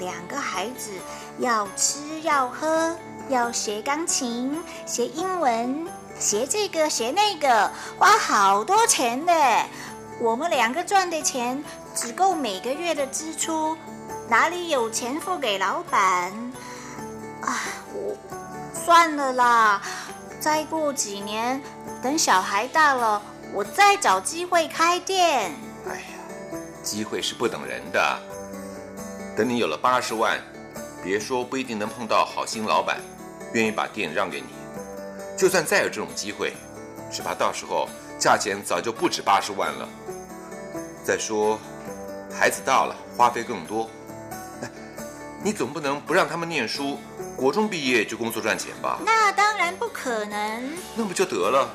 [0.00, 0.90] 两个孩子
[1.38, 2.96] 要吃要喝，
[3.30, 5.86] 要学钢琴、学英文、
[6.18, 9.32] 学这个学那个，花好多钱的。
[10.20, 11.64] 我们两个赚的钱。
[11.92, 13.76] 只够每个月的支出，
[14.28, 16.30] 哪里有钱付给老板？
[17.42, 17.58] 啊，
[17.92, 18.16] 我
[18.72, 19.82] 算了啦，
[20.38, 21.60] 再过几年，
[22.00, 23.20] 等小孩大了，
[23.52, 25.52] 我再找机会开店。
[25.88, 28.18] 哎呀，机会是不等人的。
[29.36, 30.38] 等你有了八十万，
[31.02, 33.00] 别说不一定能碰到好心老板，
[33.52, 34.48] 愿意把店让给你。
[35.36, 36.52] 就算再有这种机会，
[37.10, 37.88] 只怕到时候
[38.18, 39.88] 价钱早就不止八十万了。
[41.04, 41.58] 再说。
[42.32, 43.90] 孩子大了，花费更多。
[45.42, 46.96] 你总不能不让他们念书，
[47.36, 49.00] 国中毕业就工作赚钱吧？
[49.04, 50.72] 那当然不可能。
[50.94, 51.68] 那不就得了？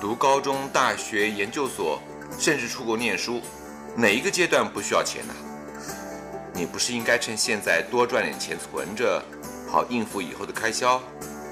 [0.00, 1.98] 读高中、大学、研究所，
[2.38, 3.40] 甚至出国念书，
[3.96, 5.34] 哪一个阶段不需要钱呢？
[6.52, 9.20] 你不是应该趁现在多赚点钱存着，
[9.74, 11.02] 好应付以后的开销？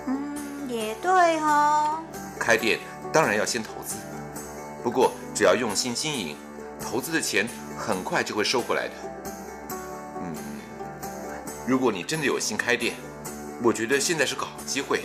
[0.07, 1.99] 嗯，也对哦。
[2.39, 2.79] 开店
[3.13, 3.97] 当然要先投资，
[4.81, 6.37] 不过只要用心经营，
[6.81, 8.95] 投资的钱很快就会收回来的。
[10.23, 10.37] 嗯，
[11.67, 12.95] 如果你真的有心开店，
[13.61, 15.03] 我觉得现在是个好机会。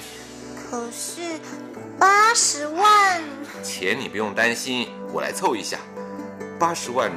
[0.69, 1.39] 可是
[1.97, 3.23] 八十万，
[3.63, 5.79] 钱你不用担心，我来凑一下，
[6.59, 7.11] 八十万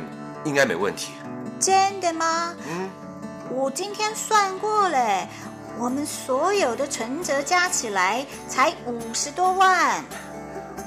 [0.44, 1.12] 应该没问题。
[1.60, 2.54] 真的吗？
[2.66, 2.88] 嗯，
[3.50, 5.28] 我今天算过了，
[5.80, 10.04] 我们所有的存折加起来才五十多万。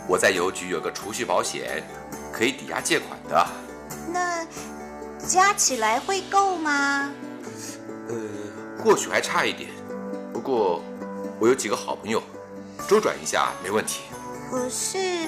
[0.07, 1.83] 我在邮局有个储蓄保险，
[2.31, 3.47] 可以抵押借款的。
[4.13, 4.45] 那
[5.25, 7.11] 加起来会够吗？
[8.07, 8.15] 呃，
[8.83, 9.71] 或许还差一点，
[10.31, 10.79] 不过
[11.39, 12.21] 我有几个好朋友，
[12.87, 14.01] 周转一下没问题。
[14.51, 15.27] 可是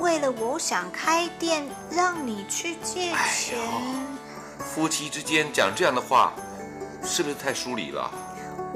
[0.00, 3.58] 为了我想开店，让你去借钱。
[4.58, 6.32] 夫妻之间讲这样的话，
[7.04, 8.10] 是不是太疏离了？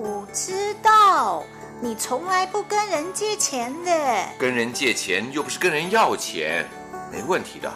[0.03, 1.45] 我知道
[1.79, 3.93] 你从来不跟人借钱的。
[4.39, 6.67] 跟人借钱又不是跟人要钱，
[7.13, 7.71] 没问题的。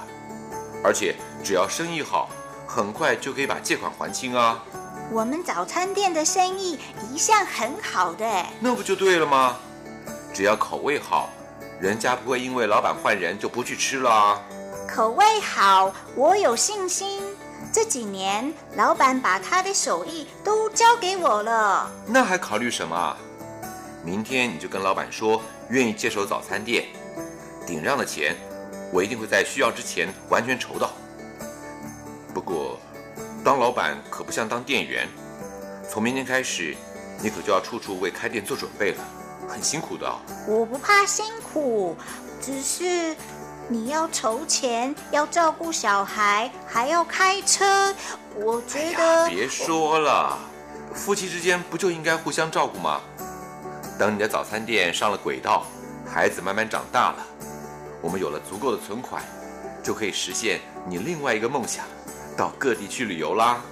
[0.82, 2.30] 而且只要生意好，
[2.66, 4.64] 很快就可以把借款还清啊。
[5.12, 6.78] 我们早餐店的生意
[7.12, 8.26] 一向很好的。
[8.58, 9.58] 那不就对了吗？
[10.32, 11.28] 只要口味好，
[11.78, 14.42] 人家不会因为老板换人就不去吃了。
[14.88, 17.20] 口味好，我有信心。
[17.74, 21.90] 这几年，老板把他的手艺都交给我了。
[22.06, 23.16] 那还考虑什么？
[24.04, 26.84] 明天你就跟老板说，愿意接手早餐店，
[27.66, 28.36] 顶让的钱，
[28.92, 30.92] 我一定会在需要之前完全筹到。
[32.32, 32.78] 不过，
[33.44, 35.08] 当老板可不像当店员，
[35.90, 36.76] 从明天开始，
[37.20, 38.98] 你可就要处处为开店做准备了，
[39.48, 40.08] 很辛苦的。
[40.46, 41.96] 我不怕辛苦，
[42.40, 43.16] 只是。
[43.66, 47.94] 你要筹钱，要照顾小孩，还要开车，
[48.36, 49.26] 我觉得……
[49.28, 50.36] 别说了，
[50.94, 53.00] 夫妻之间不就应该互相照顾吗？
[53.98, 55.64] 等你的早餐店上了轨道，
[56.06, 57.26] 孩子慢慢长大了，
[58.02, 59.22] 我们有了足够的存款，
[59.82, 61.86] 就可以实现你另外一个梦想，
[62.36, 63.62] 到各地去旅游啦。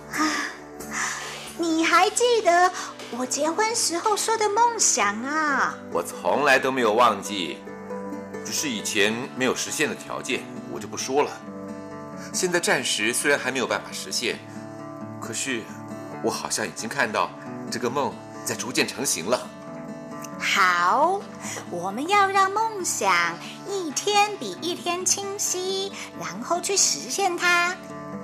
[1.59, 2.73] 你还记得
[3.11, 5.75] 我结婚时候说的梦想啊？
[5.93, 7.59] 我从来都没有忘记。
[8.53, 11.31] 只是以前没有实现的条件，我就不说了。
[12.35, 14.39] 现在暂时虽然还没有办法实现，
[15.23, 15.63] 可是
[16.23, 17.31] 我好像已经看到
[17.71, 19.49] 这个梦在逐渐成型了。
[20.39, 21.23] 好，
[21.71, 25.91] 我们要让梦想一天比一天清晰，
[26.21, 27.75] 然后去实现它，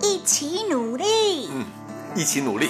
[0.02, 1.48] 一起努力。
[1.50, 1.64] 嗯，
[2.14, 2.68] 一起努力。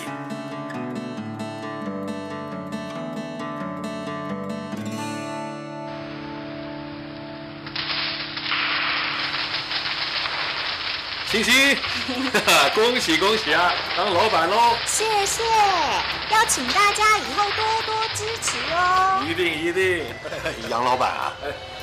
[11.38, 11.76] 欣欣，
[12.74, 13.72] 恭喜恭喜啊！
[13.96, 14.76] 当老板喽！
[14.86, 15.44] 谢谢，
[16.30, 19.24] 要请大家以后多多支持哦。
[19.28, 20.04] 一定一定。
[20.68, 21.32] 杨老板啊，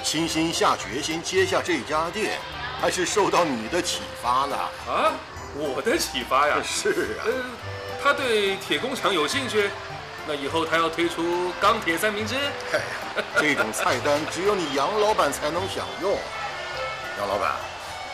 [0.03, 2.38] 欣欣下决心接下这家店，
[2.82, 4.58] 还是受到你的启发呢？
[4.88, 5.14] 啊，
[5.56, 6.56] 我的启发呀？
[6.64, 7.24] 是啊。
[7.26, 7.32] 呃，
[8.03, 9.70] 他对铁工厂有兴趣，
[10.28, 12.36] 那以后他要推出钢铁三明治。
[13.39, 16.20] 这种菜单只有你杨老板才能享用。
[17.18, 17.53] 杨老板，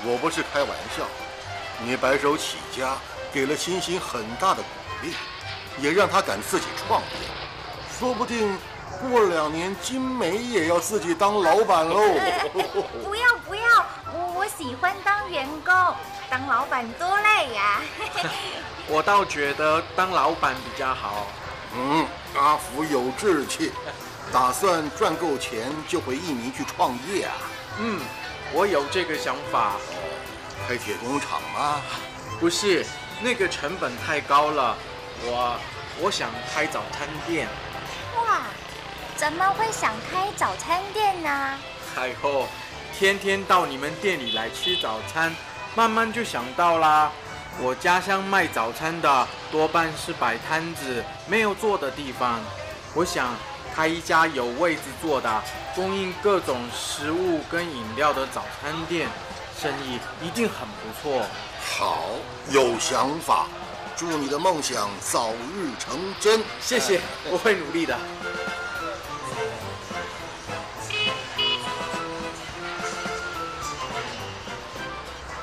[0.04, 1.04] 我不是开玩笑。
[1.84, 2.96] 你白手起家，
[3.34, 4.68] 给了欣欣很大的鼓
[5.02, 5.14] 励，
[5.80, 7.08] 也让他敢自己创业。
[7.98, 8.58] 说不定
[9.02, 12.02] 过两年，金梅也要自己当老板喽。
[13.04, 15.74] 不要不要，我我喜欢当员工，
[16.30, 17.82] 当老板多累呀。
[18.88, 21.28] 我倒觉得当老板比较好。
[21.74, 22.06] 嗯，
[22.36, 23.72] 阿福有志气，
[24.32, 27.34] 打算赚够钱就回印尼去创业啊。
[27.80, 28.00] 嗯，
[28.54, 29.74] 我有这个想法。
[30.72, 31.82] 开铁工厂吗？
[32.40, 32.86] 不是，
[33.22, 34.78] 那个成本太高了。
[35.22, 35.60] 我
[36.00, 37.46] 我想开早餐店。
[38.16, 38.44] 哇，
[39.18, 41.58] 怎么会想开早餐店呢？
[41.94, 42.48] 海后，
[42.98, 45.36] 天天到你们店里来吃早餐，
[45.76, 47.12] 慢慢就想到啦。
[47.60, 52.40] 我家乡卖早餐的多半是摆摊子，没有坐的地方。
[52.94, 53.36] 我想
[53.76, 55.44] 开一家有位子坐的，
[55.76, 59.10] 供应各种食物跟饮料的早餐店。
[59.62, 61.24] 生意一定很不错。
[61.64, 62.00] 好，
[62.50, 63.46] 有想法，
[63.96, 66.42] 祝你的梦想早日成真。
[66.60, 67.00] 谢谢，
[67.30, 67.96] 我会努力的。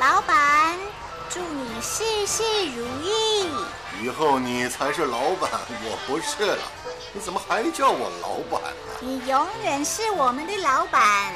[0.00, 0.76] 老板，
[1.30, 2.42] 祝你事事
[2.74, 3.48] 如意。
[4.02, 5.48] 以后你才是老板，
[5.84, 6.58] 我不是了。
[7.12, 8.98] 你怎么还叫我老板呢？
[9.00, 11.32] 你永远是我们的老板。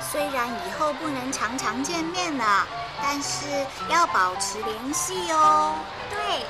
[0.00, 2.66] 虽然以后不能常常见面了，
[3.02, 3.46] 但是
[3.88, 5.74] 要保持联系哦。
[6.08, 6.44] 对，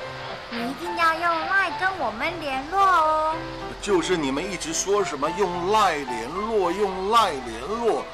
[0.51, 3.35] 你一定要用赖跟我们联络哦。
[3.81, 8.05] 就是你们一直说什么用赖联络，用赖联络，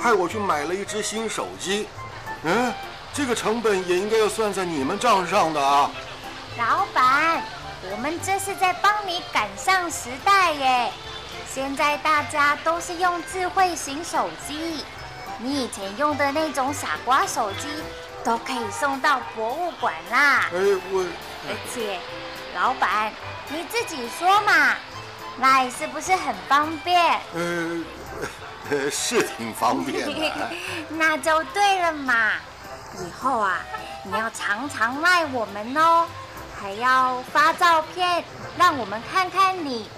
[0.00, 1.88] 害我去买了一只新手机。
[2.42, 2.72] 嗯，
[3.12, 5.90] 这个成本也应该要算在你们账上的啊。
[6.56, 7.42] 老板，
[7.90, 10.92] 我们这是在帮你赶上时代耶。
[11.56, 14.84] 现在大家都是用智慧型手机，
[15.38, 17.66] 你以前用的那种傻瓜手机
[18.22, 20.50] 都可以送到博物馆啦。
[20.52, 20.58] 哎，
[20.92, 21.02] 我
[21.48, 21.98] 而且，
[22.54, 23.10] 老板
[23.48, 24.76] 你自己说嘛，
[25.38, 27.18] 那是不是很方便？
[27.32, 30.50] 呃， 是挺方便的。
[30.90, 32.32] 那就对了嘛。
[32.98, 33.60] 以后啊，
[34.02, 36.06] 你要常常赖我们哦，
[36.60, 38.22] 还要发照片
[38.58, 39.88] 让我们看看你。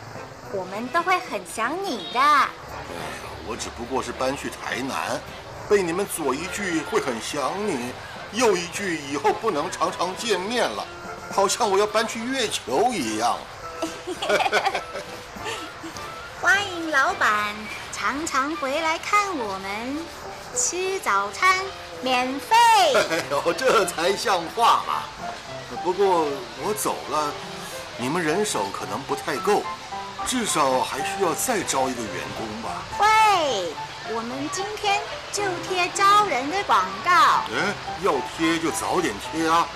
[0.53, 2.20] 我们都会很想你的。
[3.46, 5.20] 我只不过是搬去台南，
[5.68, 7.92] 被你们左一句会很想你，
[8.32, 10.86] 右一句以后不能常常见面了，
[11.32, 13.36] 好像我要搬去月球一样。
[16.40, 17.55] 欢迎老板
[17.92, 19.99] 常常回来看我们，
[20.55, 21.59] 吃早餐
[22.01, 22.57] 免费。
[22.94, 25.03] 哎 呦，这才像话嘛！
[25.84, 26.26] 不过
[26.64, 27.30] 我走了，
[27.99, 29.62] 你们人手可能不太够。
[30.26, 32.82] 至少还需要再招一个员工吧。
[33.00, 33.72] 喂，
[34.14, 35.00] 我们今天
[35.32, 37.42] 就贴招人的广告。
[37.50, 39.66] 嗯，要贴就早点贴啊，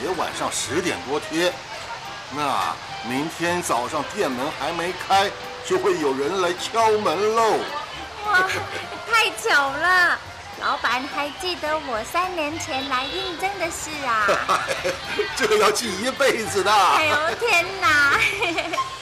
[0.00, 1.52] 别晚上十点多贴。
[2.34, 2.74] 那
[3.04, 5.30] 明天早上店门还没开，
[5.66, 7.58] 就会有人来敲门喽。
[8.26, 8.48] 哇，
[9.10, 10.18] 太巧了！
[10.60, 14.26] 老板还记得我三年前来应征的事啊？
[15.36, 16.72] 这个要记一辈子的。
[16.72, 18.18] 哎呦天哪！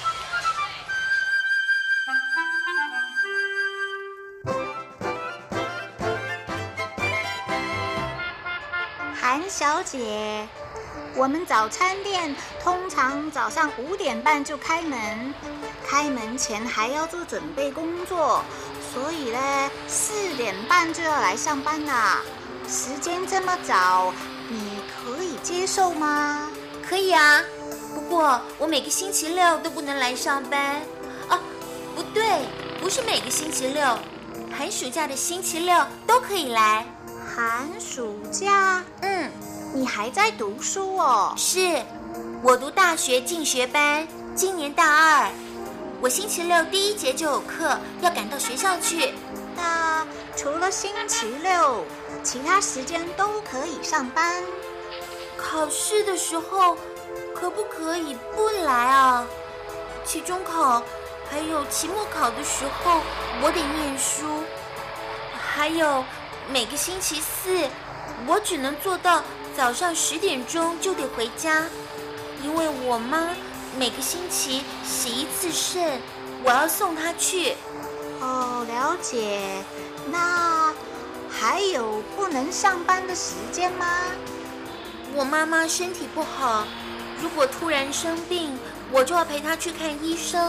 [9.51, 10.47] 小姐，
[11.17, 15.35] 我们早餐店通常早上五点半就开门，
[15.85, 18.45] 开门前还要做准备工作，
[18.95, 22.21] 所以呢，四点半就要来上班啦。
[22.69, 24.15] 时间这么早，
[24.49, 26.49] 你可以接受吗？
[26.89, 27.43] 可以啊，
[27.93, 30.77] 不过我每个星期六都不能来上班。
[31.29, 31.41] 啊，
[31.97, 32.47] 不对，
[32.81, 33.99] 不是每个星期六，
[34.57, 36.87] 寒暑假的星期六都可以来。
[37.21, 39.31] 寒暑假，嗯，
[39.75, 41.35] 你还在读书哦？
[41.37, 41.83] 是，
[42.43, 45.31] 我读大学进学班，今年大二。
[46.01, 49.15] 我星期六第一节就有课，要赶到学校去。
[49.55, 51.85] 那除了星期六，
[52.23, 54.43] 其他时间都可以上班？
[55.37, 56.77] 考试的时候
[57.35, 59.27] 可不可以不来啊？
[60.05, 60.83] 期中考
[61.31, 63.01] 还有期末考的时候，
[63.43, 64.43] 我得念书，
[65.39, 66.03] 还有。
[66.53, 67.69] 每个星期四，
[68.27, 69.23] 我只能做到
[69.57, 71.65] 早上十点钟就得回家，
[72.43, 73.29] 因为我妈
[73.79, 76.01] 每个星期洗一次肾，
[76.43, 77.55] 我要送她去。
[78.21, 79.63] 哦，了解。
[80.11, 80.75] 那
[81.31, 83.87] 还有不能上班的时间吗？
[85.15, 86.67] 我妈妈身体不好，
[87.23, 88.59] 如果突然生病，
[88.91, 90.41] 我就要陪她去看医生。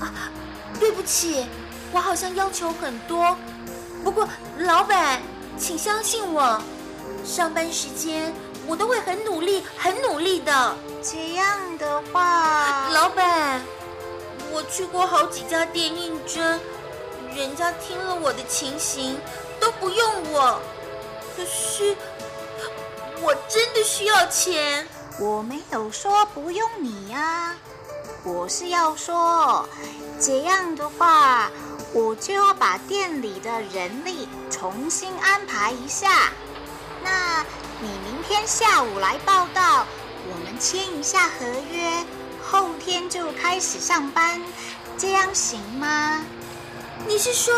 [0.00, 0.30] 啊，
[0.78, 1.44] 对不起，
[1.90, 3.36] 我好像要求很多。
[4.08, 4.26] 不过，
[4.60, 5.20] 老板，
[5.58, 6.58] 请相信我，
[7.26, 8.32] 上班时间
[8.66, 10.74] 我都会很努力、很努力的。
[11.02, 13.60] 这样的话，老板，
[14.50, 16.58] 我去过好几家店应征，
[17.36, 19.20] 人家听了我的情形
[19.60, 20.58] 都不用我。
[21.36, 21.94] 可是，
[23.20, 24.88] 我真的需要钱。
[25.20, 27.54] 我没有说不用你啊，
[28.24, 29.68] 我是要说，
[30.18, 31.50] 这样的话。
[31.92, 36.30] 我就要把店里的人力重新安排一下。
[37.02, 37.44] 那
[37.80, 39.86] 你明天下午来报道，
[40.28, 42.04] 我们签一下合约，
[42.44, 44.42] 后天就开始上班，
[44.96, 46.24] 这样行吗？
[47.06, 47.54] 你是说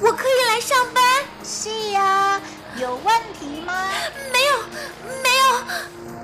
[0.00, 1.02] 我可以来上班？
[1.44, 2.40] 是呀，
[2.78, 3.90] 有问题吗？
[4.32, 4.58] 没有，
[5.22, 5.44] 没有，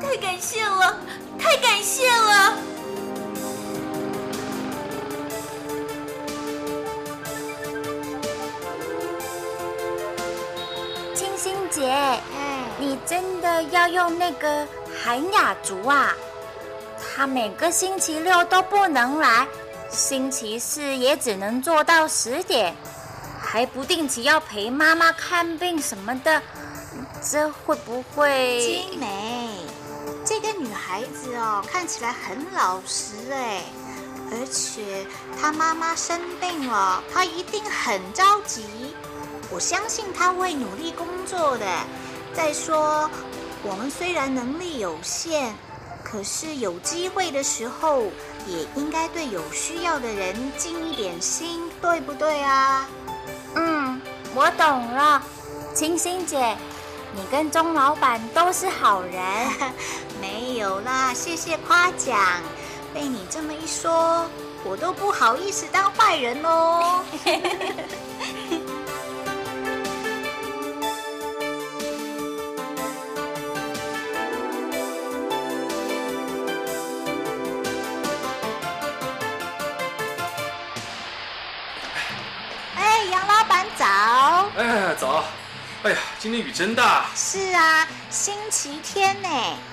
[0.01, 0.99] 太感谢了，
[1.39, 2.57] 太感谢了。
[11.83, 12.21] 姐，
[12.79, 14.65] 你真的要用那个
[15.03, 16.15] 韩雅竹啊？
[17.17, 19.49] 他每个星期六都不能来，
[19.91, 22.73] 星期四也只能做到十点，
[23.41, 26.41] 还不定期要陪妈妈看病什么的，
[27.29, 28.61] 这会不会？
[28.61, 29.49] 金梅，
[30.25, 33.65] 这个女孩子哦，看起来很老实哎，
[34.31, 35.05] 而且
[35.37, 38.95] 她妈妈生病了，她一定很着急。
[39.53, 41.67] 我相信他会努力工作的，
[42.33, 43.09] 再说，
[43.63, 45.53] 我们虽然能力有限，
[46.03, 48.05] 可是有机会的时候，
[48.47, 52.89] 也应该对有需要的人尽一点心，对不对啊？
[53.55, 54.01] 嗯，
[54.35, 55.23] 我懂了，
[55.75, 56.57] 清新姐，
[57.15, 59.23] 你跟钟老板都是好人。
[60.19, 62.19] 没有啦，谢谢夸奖。
[62.95, 64.25] 被你这么一说，
[64.65, 67.01] 我都不好意思当坏人喽。
[84.95, 85.25] 早。
[85.83, 87.07] 哎，呀，今天雨真大。
[87.15, 89.29] 是啊，星期天呢，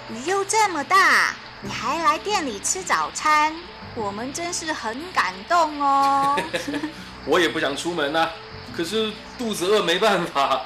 [0.10, 1.34] 雨又这么大。
[1.62, 3.56] 你还来店里吃早餐，
[3.94, 6.40] 我们真是很感动哦。
[7.28, 8.30] 我也不想出门呐，
[8.76, 10.62] 可是肚子饿没办法。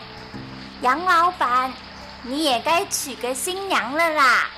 [0.81, 1.73] 杨老板，
[2.21, 4.49] 你也该娶个新娘了啦，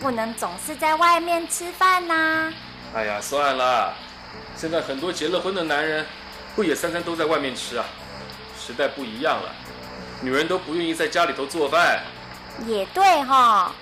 [0.00, 2.52] 不能总是在外面吃饭呐。
[2.94, 3.94] 哎呀，算了，
[4.56, 6.06] 现在很多结了婚的男人，
[6.56, 7.84] 不也三餐都在外面吃啊？
[8.64, 9.52] 时代不一样了，
[10.20, 12.00] 女人都不愿意在家里头做饭。
[12.64, 13.72] 也对哈。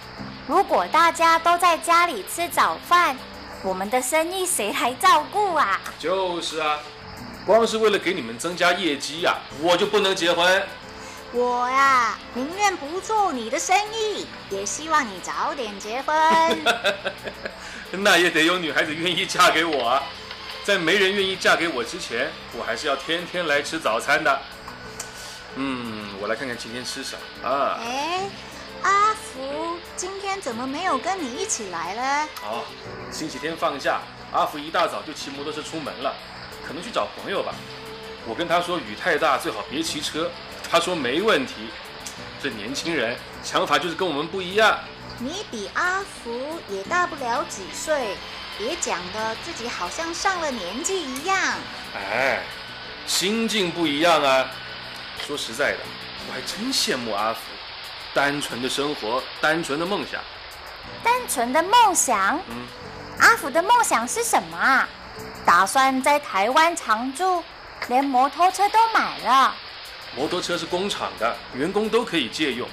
[0.46, 3.14] 如果大家都在家里吃早饭，
[3.62, 5.78] 我们的生意谁来照顾啊？
[5.98, 6.78] 就是啊，
[7.44, 10.62] 光是为了给你们增加业绩呀，我就不能结婚。
[11.32, 16.16] 我呀，宁愿不做你的生意，也希望你早点结婚。
[17.92, 20.02] 那也得有女孩子愿意嫁给我啊！
[20.64, 24.40] 在没人愿意嫁给我之前，我还是要天天来吃早餐的。
[25.56, 27.78] 嗯，我来看看今天吃什么啊？
[27.84, 28.28] 哎。
[28.82, 32.28] 阿福今天怎么没有跟你一起来呢？
[32.42, 32.64] 哦，
[33.12, 34.00] 星期天放假，
[34.32, 36.14] 阿福一大早就骑摩托车出门了，
[36.66, 37.54] 可能去找朋友吧。
[38.26, 40.30] 我跟他说雨太大，最好别骑车。
[40.70, 41.68] 他说没问题。
[42.42, 44.78] 这年轻人想法就是跟我们不一样。
[45.18, 48.16] 你比阿福也大不了几岁，
[48.56, 51.36] 别讲的自己好像上了年纪一样。
[51.94, 52.42] 哎，
[53.06, 54.50] 心境不一样啊。
[55.30, 55.78] 说实在的，
[56.26, 57.38] 我还真羡慕阿福。
[58.12, 60.20] 单纯的生活，单纯的梦想。
[61.04, 62.36] 单纯的梦想。
[62.48, 62.66] 嗯，
[63.20, 64.88] 阿福的梦想是什么啊？
[65.46, 67.44] 打算在台湾常住，
[67.86, 69.54] 连摩托车都买了。
[70.16, 72.68] 摩托车是工厂的，员工都可以借用。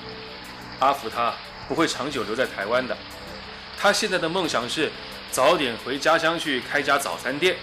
[0.79, 1.31] 阿福他
[1.67, 2.97] 不会长久留在台湾的。
[3.79, 4.91] 他现在的梦想是
[5.29, 7.55] 早点回家乡去开家早餐店。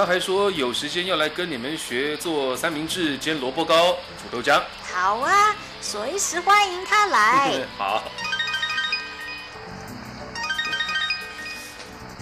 [0.00, 4.58] 他还说有时间要来跟你们学做三明治煎萝卜糕、煮豆浆。
[4.90, 5.54] 好啊。
[5.82, 7.52] 随时欢迎他来。
[7.76, 8.02] 好。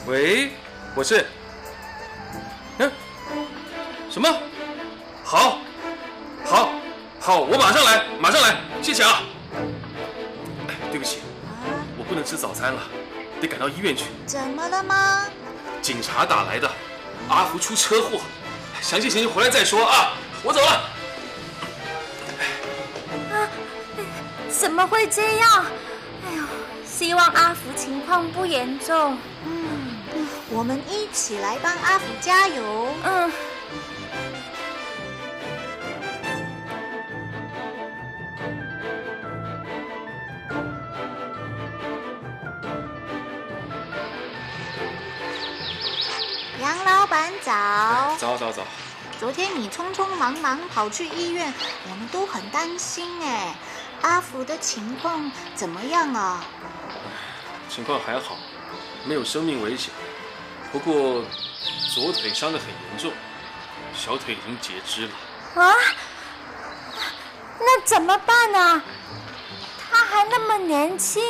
[0.06, 0.50] 喂，
[0.96, 1.24] 我是。
[2.78, 2.90] 嗯？
[4.10, 4.28] 什么？
[5.22, 5.58] 好，
[6.44, 6.72] 好，
[7.20, 9.22] 好，我马上来，马上来，谢谢啊。
[10.66, 11.20] 哎，对不起，
[11.96, 12.82] 我不能吃早餐了，
[13.40, 14.06] 得赶到医院去。
[14.26, 15.26] 怎么了吗？
[15.80, 16.68] 警察打来的，
[17.28, 18.20] 阿福出车祸，
[18.80, 20.12] 详细情形回来再说啊。
[20.42, 20.82] 我走了。
[24.50, 25.64] 怎么会这样？
[26.26, 26.42] 哎呦，
[26.86, 29.16] 希望阿福情况不严重。
[29.44, 32.88] 嗯，我们一起来帮阿福加油。
[33.04, 33.32] 嗯。
[46.88, 47.52] 老板早。
[48.16, 48.62] 早早早。
[49.20, 51.52] 昨天你匆匆忙忙跑去医院，
[51.90, 53.54] 我们都很担心哎。
[54.00, 56.42] 阿福的情况怎么样啊？
[57.68, 58.38] 情况还好，
[59.04, 59.92] 没有生命危险。
[60.72, 61.22] 不过
[61.94, 63.12] 左腿伤得很严重，
[63.94, 65.62] 小腿已经截肢了。
[65.62, 65.74] 啊？
[67.58, 68.82] 那怎么办呢？
[69.90, 71.22] 他还那么年轻。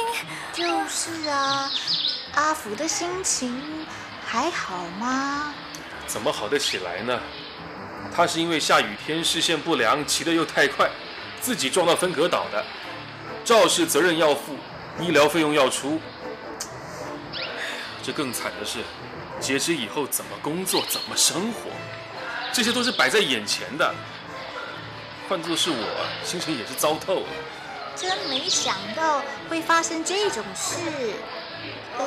[0.53, 1.69] 就是啊，
[2.35, 3.78] 阿福的心情
[4.31, 5.55] 还好吗？
[6.07, 7.19] 怎么好得起来呢？
[8.15, 10.91] 他是因为下雨天视线不良，骑得又太快。
[11.41, 12.63] 自己撞到分隔岛的，
[13.43, 14.57] 肇事责任要负，
[15.01, 15.99] 医疗费用要出。
[18.03, 18.81] 这更惨的是，
[19.41, 21.71] 截肢以后怎么工作，怎么生活，
[22.53, 23.95] 这些都是摆在眼前的。
[25.27, 27.27] 换做是我，心情也是糟透了。
[27.97, 30.75] 真没想到会发生这种事。
[31.99, 32.07] 呃，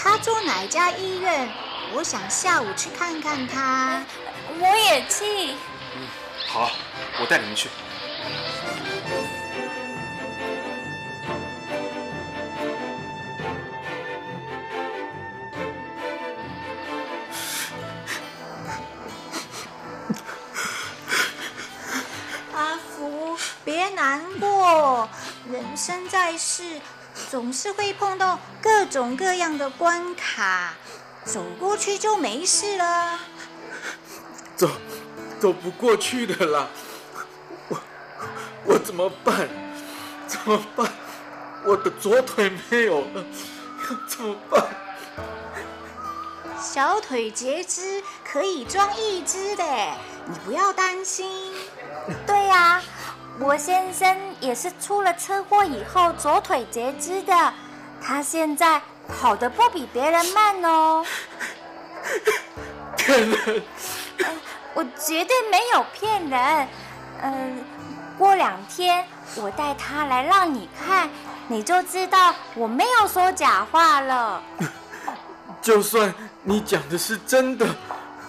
[0.00, 1.48] 他住哪家医院？
[1.92, 4.00] 我想下午去看看他。
[4.60, 5.52] 我也去。
[5.96, 6.06] 嗯，
[6.46, 6.70] 好，
[7.20, 7.68] 我带你们去。
[22.54, 25.08] 阿福，别难过，
[25.50, 26.80] 人生在世，
[27.30, 30.72] 总是会碰到各种各样的关卡，
[31.24, 33.18] 走过去就没事了。
[34.56, 34.66] 走，
[35.38, 36.66] 走不过去的啦！
[37.68, 37.78] 我，
[38.64, 39.46] 我怎么办？
[40.26, 40.90] 怎么办？
[41.66, 43.22] 我的左腿没有了，
[43.82, 44.64] 要怎么办？
[46.58, 49.64] 小腿截肢可以装一只的，
[50.26, 51.52] 你不要担心。
[52.26, 52.82] 对呀，
[53.40, 57.54] 我先生也是出了车祸以后左腿截肢的，
[58.02, 61.04] 他现在跑得不比别人慢哦。
[62.96, 63.62] 骗人！
[64.74, 66.68] 我绝对没有骗人。
[67.22, 67.64] 嗯，
[68.18, 69.04] 过两天
[69.36, 71.08] 我带他来让你看，
[71.46, 74.42] 你就知道我没有说假话了。
[75.62, 76.12] 就算
[76.42, 77.66] 你讲的是真的，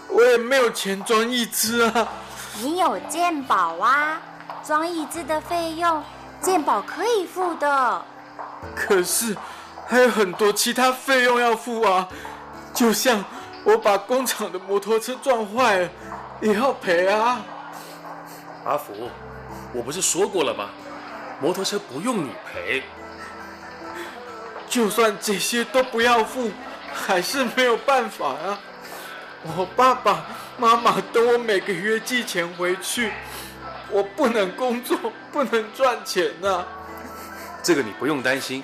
[0.07, 2.07] 我也没有钱装义肢啊。
[2.62, 4.20] 你有鉴宝啊，
[4.70, 6.03] 装椅子的费用
[6.39, 8.05] 鉴宝可以付的。
[8.76, 9.36] 可是
[9.88, 12.07] 还有很多其他费用要付啊，
[12.72, 13.26] 就像
[13.63, 15.89] 我把工厂的摩托车撞坏了，
[16.39, 17.41] 也要赔啊。
[18.63, 19.09] 阿福，
[19.74, 20.70] 我不是说过了吗？
[21.41, 22.84] 摩托车不用你赔。
[24.70, 26.51] 就算这些都不要付。
[26.91, 28.59] 还是没有办法啊！
[29.43, 30.26] 我爸爸
[30.57, 33.11] 妈妈等我每个月寄钱回去，
[33.92, 34.98] 我不能工作，
[35.32, 36.66] 不能赚钱呐。
[37.62, 38.64] 这个你不用担心，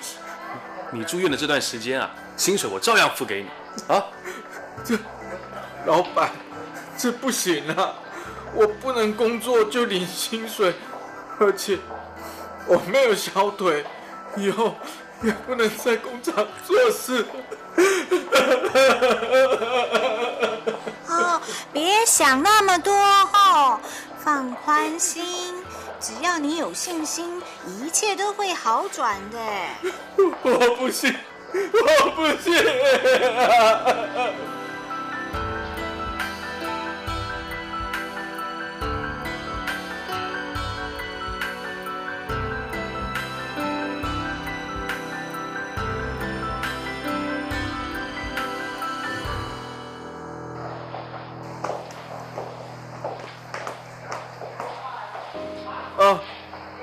[0.90, 3.48] 你住院的这段时间啊，薪水我照样付给你
[3.94, 4.02] 啊。
[4.84, 4.96] 这，
[5.86, 6.30] 老板，
[6.96, 7.94] 这不行啊！
[8.54, 10.74] 我不能工作就领薪水，
[11.38, 11.78] 而且
[12.66, 13.84] 我没有小腿，
[14.36, 14.74] 以后
[15.22, 17.24] 也不能在工厂做事。
[21.08, 21.40] 哦，
[21.72, 23.78] 别想那么多哦，
[24.26, 25.54] 放宽心，
[26.00, 27.40] 只要你有信心，
[27.80, 29.38] 一切都会好转的。
[30.42, 31.14] 我不信，
[31.54, 32.52] 我不信。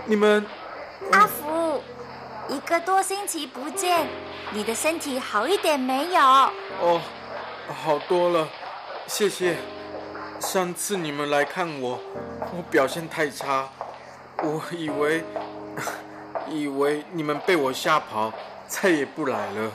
[0.06, 0.46] 你们，
[1.12, 1.82] 阿福，
[2.50, 4.08] 一个多星期不见，
[4.52, 6.20] 你的身体好一点没有？
[6.20, 7.02] 哦，
[7.84, 8.48] 好多了，
[9.08, 9.56] 谢谢。
[10.40, 12.00] 上次你们来看我，
[12.58, 13.70] 我表现太差，
[14.42, 15.24] 我以为，
[16.50, 18.34] 以为你们被我吓跑，
[18.68, 19.72] 再也不来了。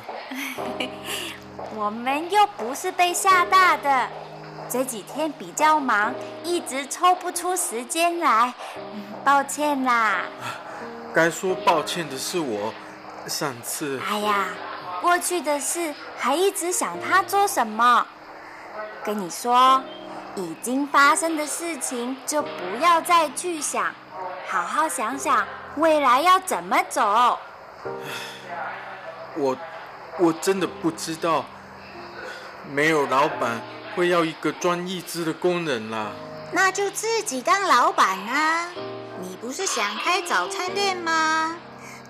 [1.75, 4.09] 我们又不是被吓大的。
[4.71, 6.15] 这几天比较忙，
[6.45, 8.53] 一直抽不出时间来，
[9.29, 10.23] 抱歉啦。
[11.15, 12.73] 该说抱歉的是我，
[13.27, 14.01] 上次。
[14.09, 14.47] 哎呀，
[15.03, 18.07] 过去的事还一直想他做什么？
[19.05, 19.83] 跟你说，
[20.35, 22.49] 已经发生的事情就不
[22.81, 23.95] 要再去想，
[24.49, 27.39] 好好想想未来要怎么走。
[29.37, 29.55] 我，
[30.19, 31.45] 我真的不知道，
[32.71, 33.61] 没有老板。
[33.95, 36.13] 会要一个专义肢的工人啦，
[36.53, 38.69] 那就自己当老板啊！
[39.21, 41.57] 你不是想开早餐店吗？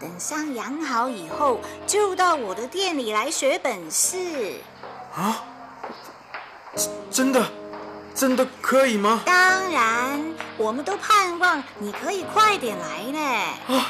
[0.00, 4.60] 等伤养好以后，就到我的店里来学本事。
[5.14, 5.42] 啊？
[7.10, 7.44] 真的？
[8.14, 9.22] 真的可以吗？
[9.24, 13.18] 当然，我们都盼望你可以快点来呢。
[13.68, 13.86] 啊！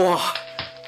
[0.00, 0.18] 哇，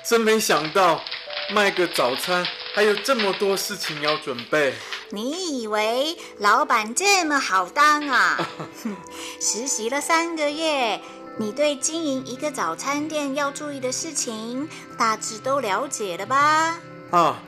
[0.02, 1.02] 真没想到，
[1.50, 4.72] 卖个早餐还有这么多事情要准备。
[5.10, 8.48] 你以为老板这么好当啊？
[9.38, 10.98] 实习了三个月，
[11.36, 16.78] 你对经营一个早餐店要注意的事情大致都了解了吧？
[17.10, 17.38] 啊，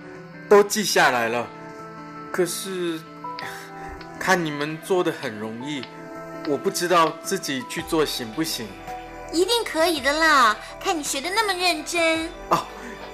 [0.50, 1.48] 都记下来了。
[2.30, 3.00] 可是
[4.20, 5.82] 看你们做的很容易，
[6.46, 8.68] 我不知道自己去做行不行。
[9.34, 10.56] 一定可以的啦！
[10.80, 12.64] 看你学的那么认真哦，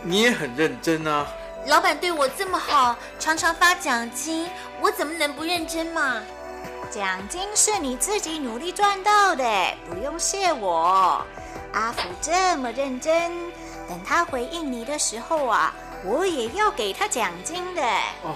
[0.02, 1.26] 你也很认真啊。
[1.66, 4.46] 老板对我这么好，常常发奖金，
[4.82, 6.20] 我怎么能不认真嘛？
[6.90, 9.44] 奖金是你自己努力赚到的，
[9.88, 11.24] 不用谢我。
[11.72, 13.32] 阿福这么认真，
[13.88, 17.82] 等他回应你的时候啊，我也要给他奖金的。
[18.22, 18.34] 哦，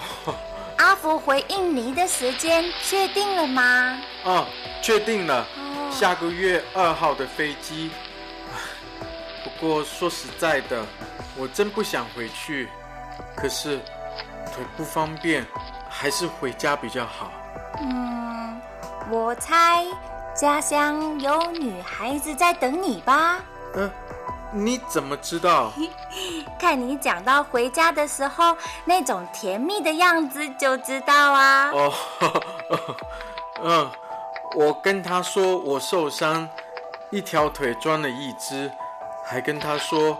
[0.78, 4.00] 阿阿福回应你的时间确定了吗？
[4.22, 4.46] 哦，
[4.80, 5.44] 确定了，
[5.94, 7.90] 下个月二号的飞机。
[9.44, 10.84] 不过说实在的，
[11.36, 12.68] 我真不想回去，
[13.36, 13.78] 可是
[14.52, 15.46] 腿不方便，
[15.88, 17.30] 还是回家比较好。
[17.80, 18.60] 嗯，
[19.08, 19.84] 我猜
[20.34, 23.38] 家乡有女孩子在等你吧？
[23.76, 23.90] 嗯。
[24.56, 25.72] 你怎么知道？
[26.60, 31.70] 看你讲到回家的时候那种甜蜜的样子就知道啊。
[31.72, 31.92] 哦，
[33.64, 33.90] 嗯，
[34.56, 36.48] 我跟他说我受伤，
[37.10, 38.70] 一条腿装了一只，
[39.24, 40.16] 还跟他说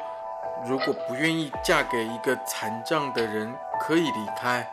[0.66, 4.68] 如果不愿意嫁给一个残障的人可以离开。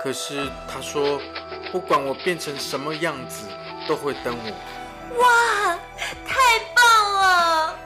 [0.00, 1.20] 可是他说
[1.72, 3.48] 不管我变成什么样子
[3.88, 5.20] 都会等我。
[5.20, 5.76] 哇，
[6.24, 6.36] 太
[6.74, 7.78] 棒了！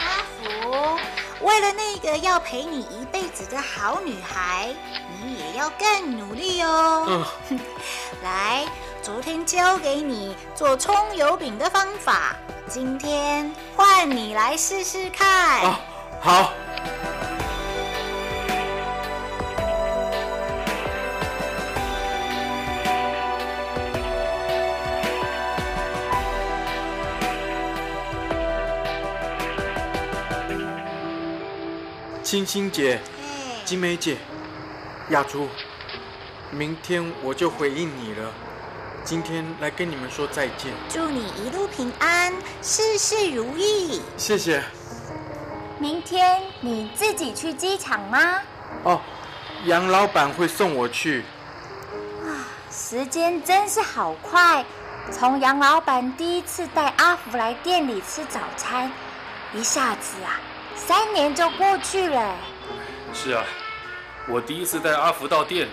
[0.00, 0.98] 阿福
[1.44, 4.74] 为了那个要陪你一辈子的好女孩，
[5.22, 7.26] 你也要更努力哦。
[8.22, 8.64] 来，
[9.02, 12.36] 昨天教给你做葱油饼的方法，
[12.68, 15.60] 今天换你来试试看。
[15.64, 15.74] 哦，
[16.20, 16.52] 好。
[32.22, 33.00] 青青姐，
[33.64, 34.16] 金梅姐，
[35.10, 35.48] 雅竹，
[36.52, 38.32] 明天我就回应你了。
[39.04, 40.72] 今天来跟你们说再见。
[40.88, 42.32] 祝你一路平安，
[42.62, 44.00] 事事如意。
[44.16, 44.62] 谢谢。
[45.78, 48.40] 明天你自己去机场吗？
[48.84, 49.00] 哦，
[49.64, 51.24] 杨老板会送我去。
[52.24, 54.64] 啊，时间真是好快，
[55.10, 58.90] 从杨老板第一次带阿福来店里吃早餐，
[59.52, 60.38] 一下子啊。
[60.76, 62.36] 三年就过去了。
[63.12, 63.44] 是啊，
[64.28, 65.72] 我第一次带阿福到店里，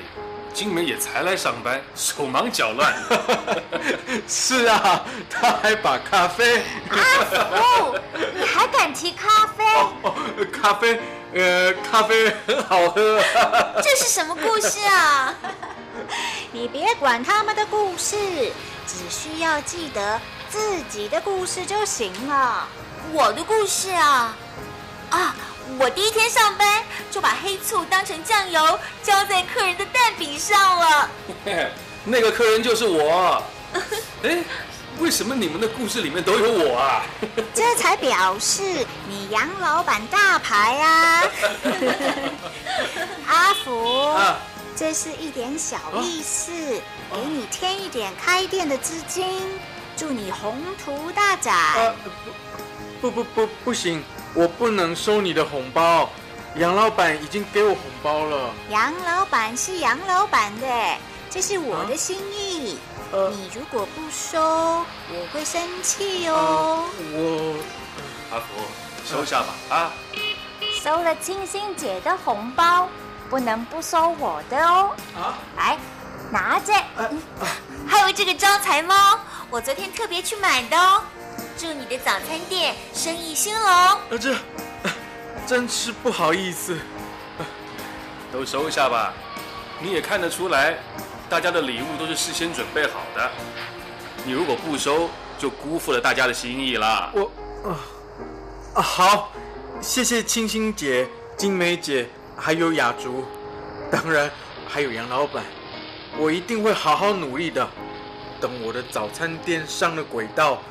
[0.59, 2.93] 金梅也才来上班，手忙脚乱。
[4.27, 6.61] 是啊，他还把咖啡……
[6.89, 6.97] 阿
[7.31, 7.95] 福，
[8.35, 9.63] 你还敢提咖啡？
[10.51, 10.99] 咖啡，
[11.33, 13.21] 呃，咖啡很好喝。
[13.81, 15.33] 这是什么故事啊？
[16.51, 18.17] 你别管他们的故事，
[18.85, 22.67] 只需要记得自己的故事就行了。
[23.13, 24.35] 我的故事啊。
[25.11, 25.35] 啊！
[25.77, 31.09] 我第一天上班就把黑醋当成酱油浇在客人的蛋饼上了。
[32.05, 33.43] 那个客人就是我。
[34.23, 34.43] 哎，
[34.99, 37.03] 为什么你们的故事里面都有我啊？
[37.53, 38.61] 这才表示
[39.07, 41.23] 你杨老板大牌啊！
[43.27, 44.17] 阿福，
[44.75, 46.51] 这是一点小意思，
[47.13, 49.59] 给你添一点开店的资金，
[49.95, 51.93] 祝你宏图大展。
[52.99, 54.03] 不不不，不行。
[54.33, 56.09] 我不能收你的红包，
[56.55, 58.51] 杨老板已经给我红包了。
[58.69, 60.67] 杨老板是杨老板的，
[61.29, 62.77] 这是我的心意。
[63.11, 66.85] 你如果不收，我会生气哦。
[67.11, 67.55] 我，
[68.31, 68.45] 阿福，
[69.03, 69.91] 收下吧啊。
[70.83, 72.87] 收了清新姐的红包，
[73.29, 74.91] 不能不收我的哦。
[75.15, 75.77] 啊，来，
[76.31, 76.73] 拿着。
[77.87, 79.19] 还有这个招财猫，
[79.49, 81.01] 我昨天特别去买的哦。
[81.59, 83.67] 祝你的早餐店生意兴隆。
[84.11, 84.33] 呃，这
[85.45, 86.79] 真是不好意思，
[88.31, 89.13] 都收下吧。
[89.81, 90.77] 你也看得出来，
[91.29, 93.29] 大家的礼物都是事先准备好的。
[94.23, 97.11] 你如果不收，就辜负了大家的心意了。
[97.13, 97.75] 我啊
[98.75, 99.31] 啊，好，
[99.81, 102.07] 谢谢清新姐、金梅姐，
[102.37, 103.25] 还有雅竹，
[103.91, 104.31] 当然
[104.65, 105.43] 还有杨老板，
[106.17, 107.67] 我一定会好好努力的。
[108.39, 110.61] 等我的早餐店上了轨道。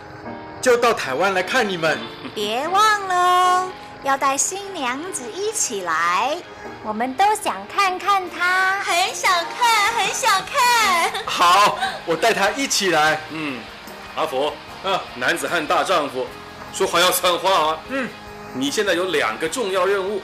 [0.60, 1.98] 就到台湾来看你们，
[2.34, 3.70] 别忘了
[4.02, 6.36] 要带新娘子一起来，
[6.82, 11.24] 我们都想看看她，很想看，很想看。
[11.24, 13.20] 好，我带她一起来。
[13.30, 13.60] 嗯，
[14.16, 14.52] 阿福，
[14.84, 16.26] 啊，男子汉大丈夫，
[16.72, 17.78] 说话要算话啊。
[17.88, 18.08] 嗯，
[18.52, 20.20] 你现在有两个重要任务，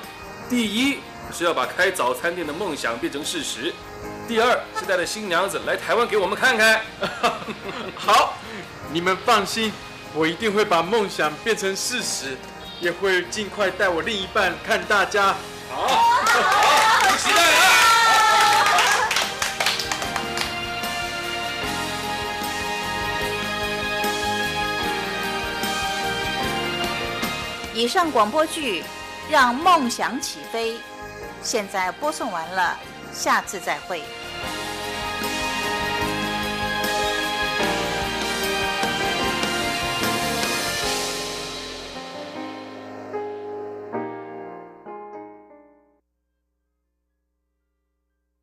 [0.51, 0.99] 第一
[1.33, 3.73] 是要把开早餐店的梦想变成事实，
[4.27, 6.81] 第二是带着新娘子来台湾给我们看看。
[7.97, 8.35] 好，
[8.93, 9.73] 你们放心。
[10.17, 12.39] 我一定会把梦想变成事实，
[12.81, 15.35] 也会尽快带我另一半看大家。
[15.69, 17.71] 好，好，期待啊！
[27.75, 28.83] 以上广播剧
[29.29, 30.75] 《让梦想起飞》，
[31.43, 32.79] 现在播送完了，
[33.13, 34.01] 下次再会。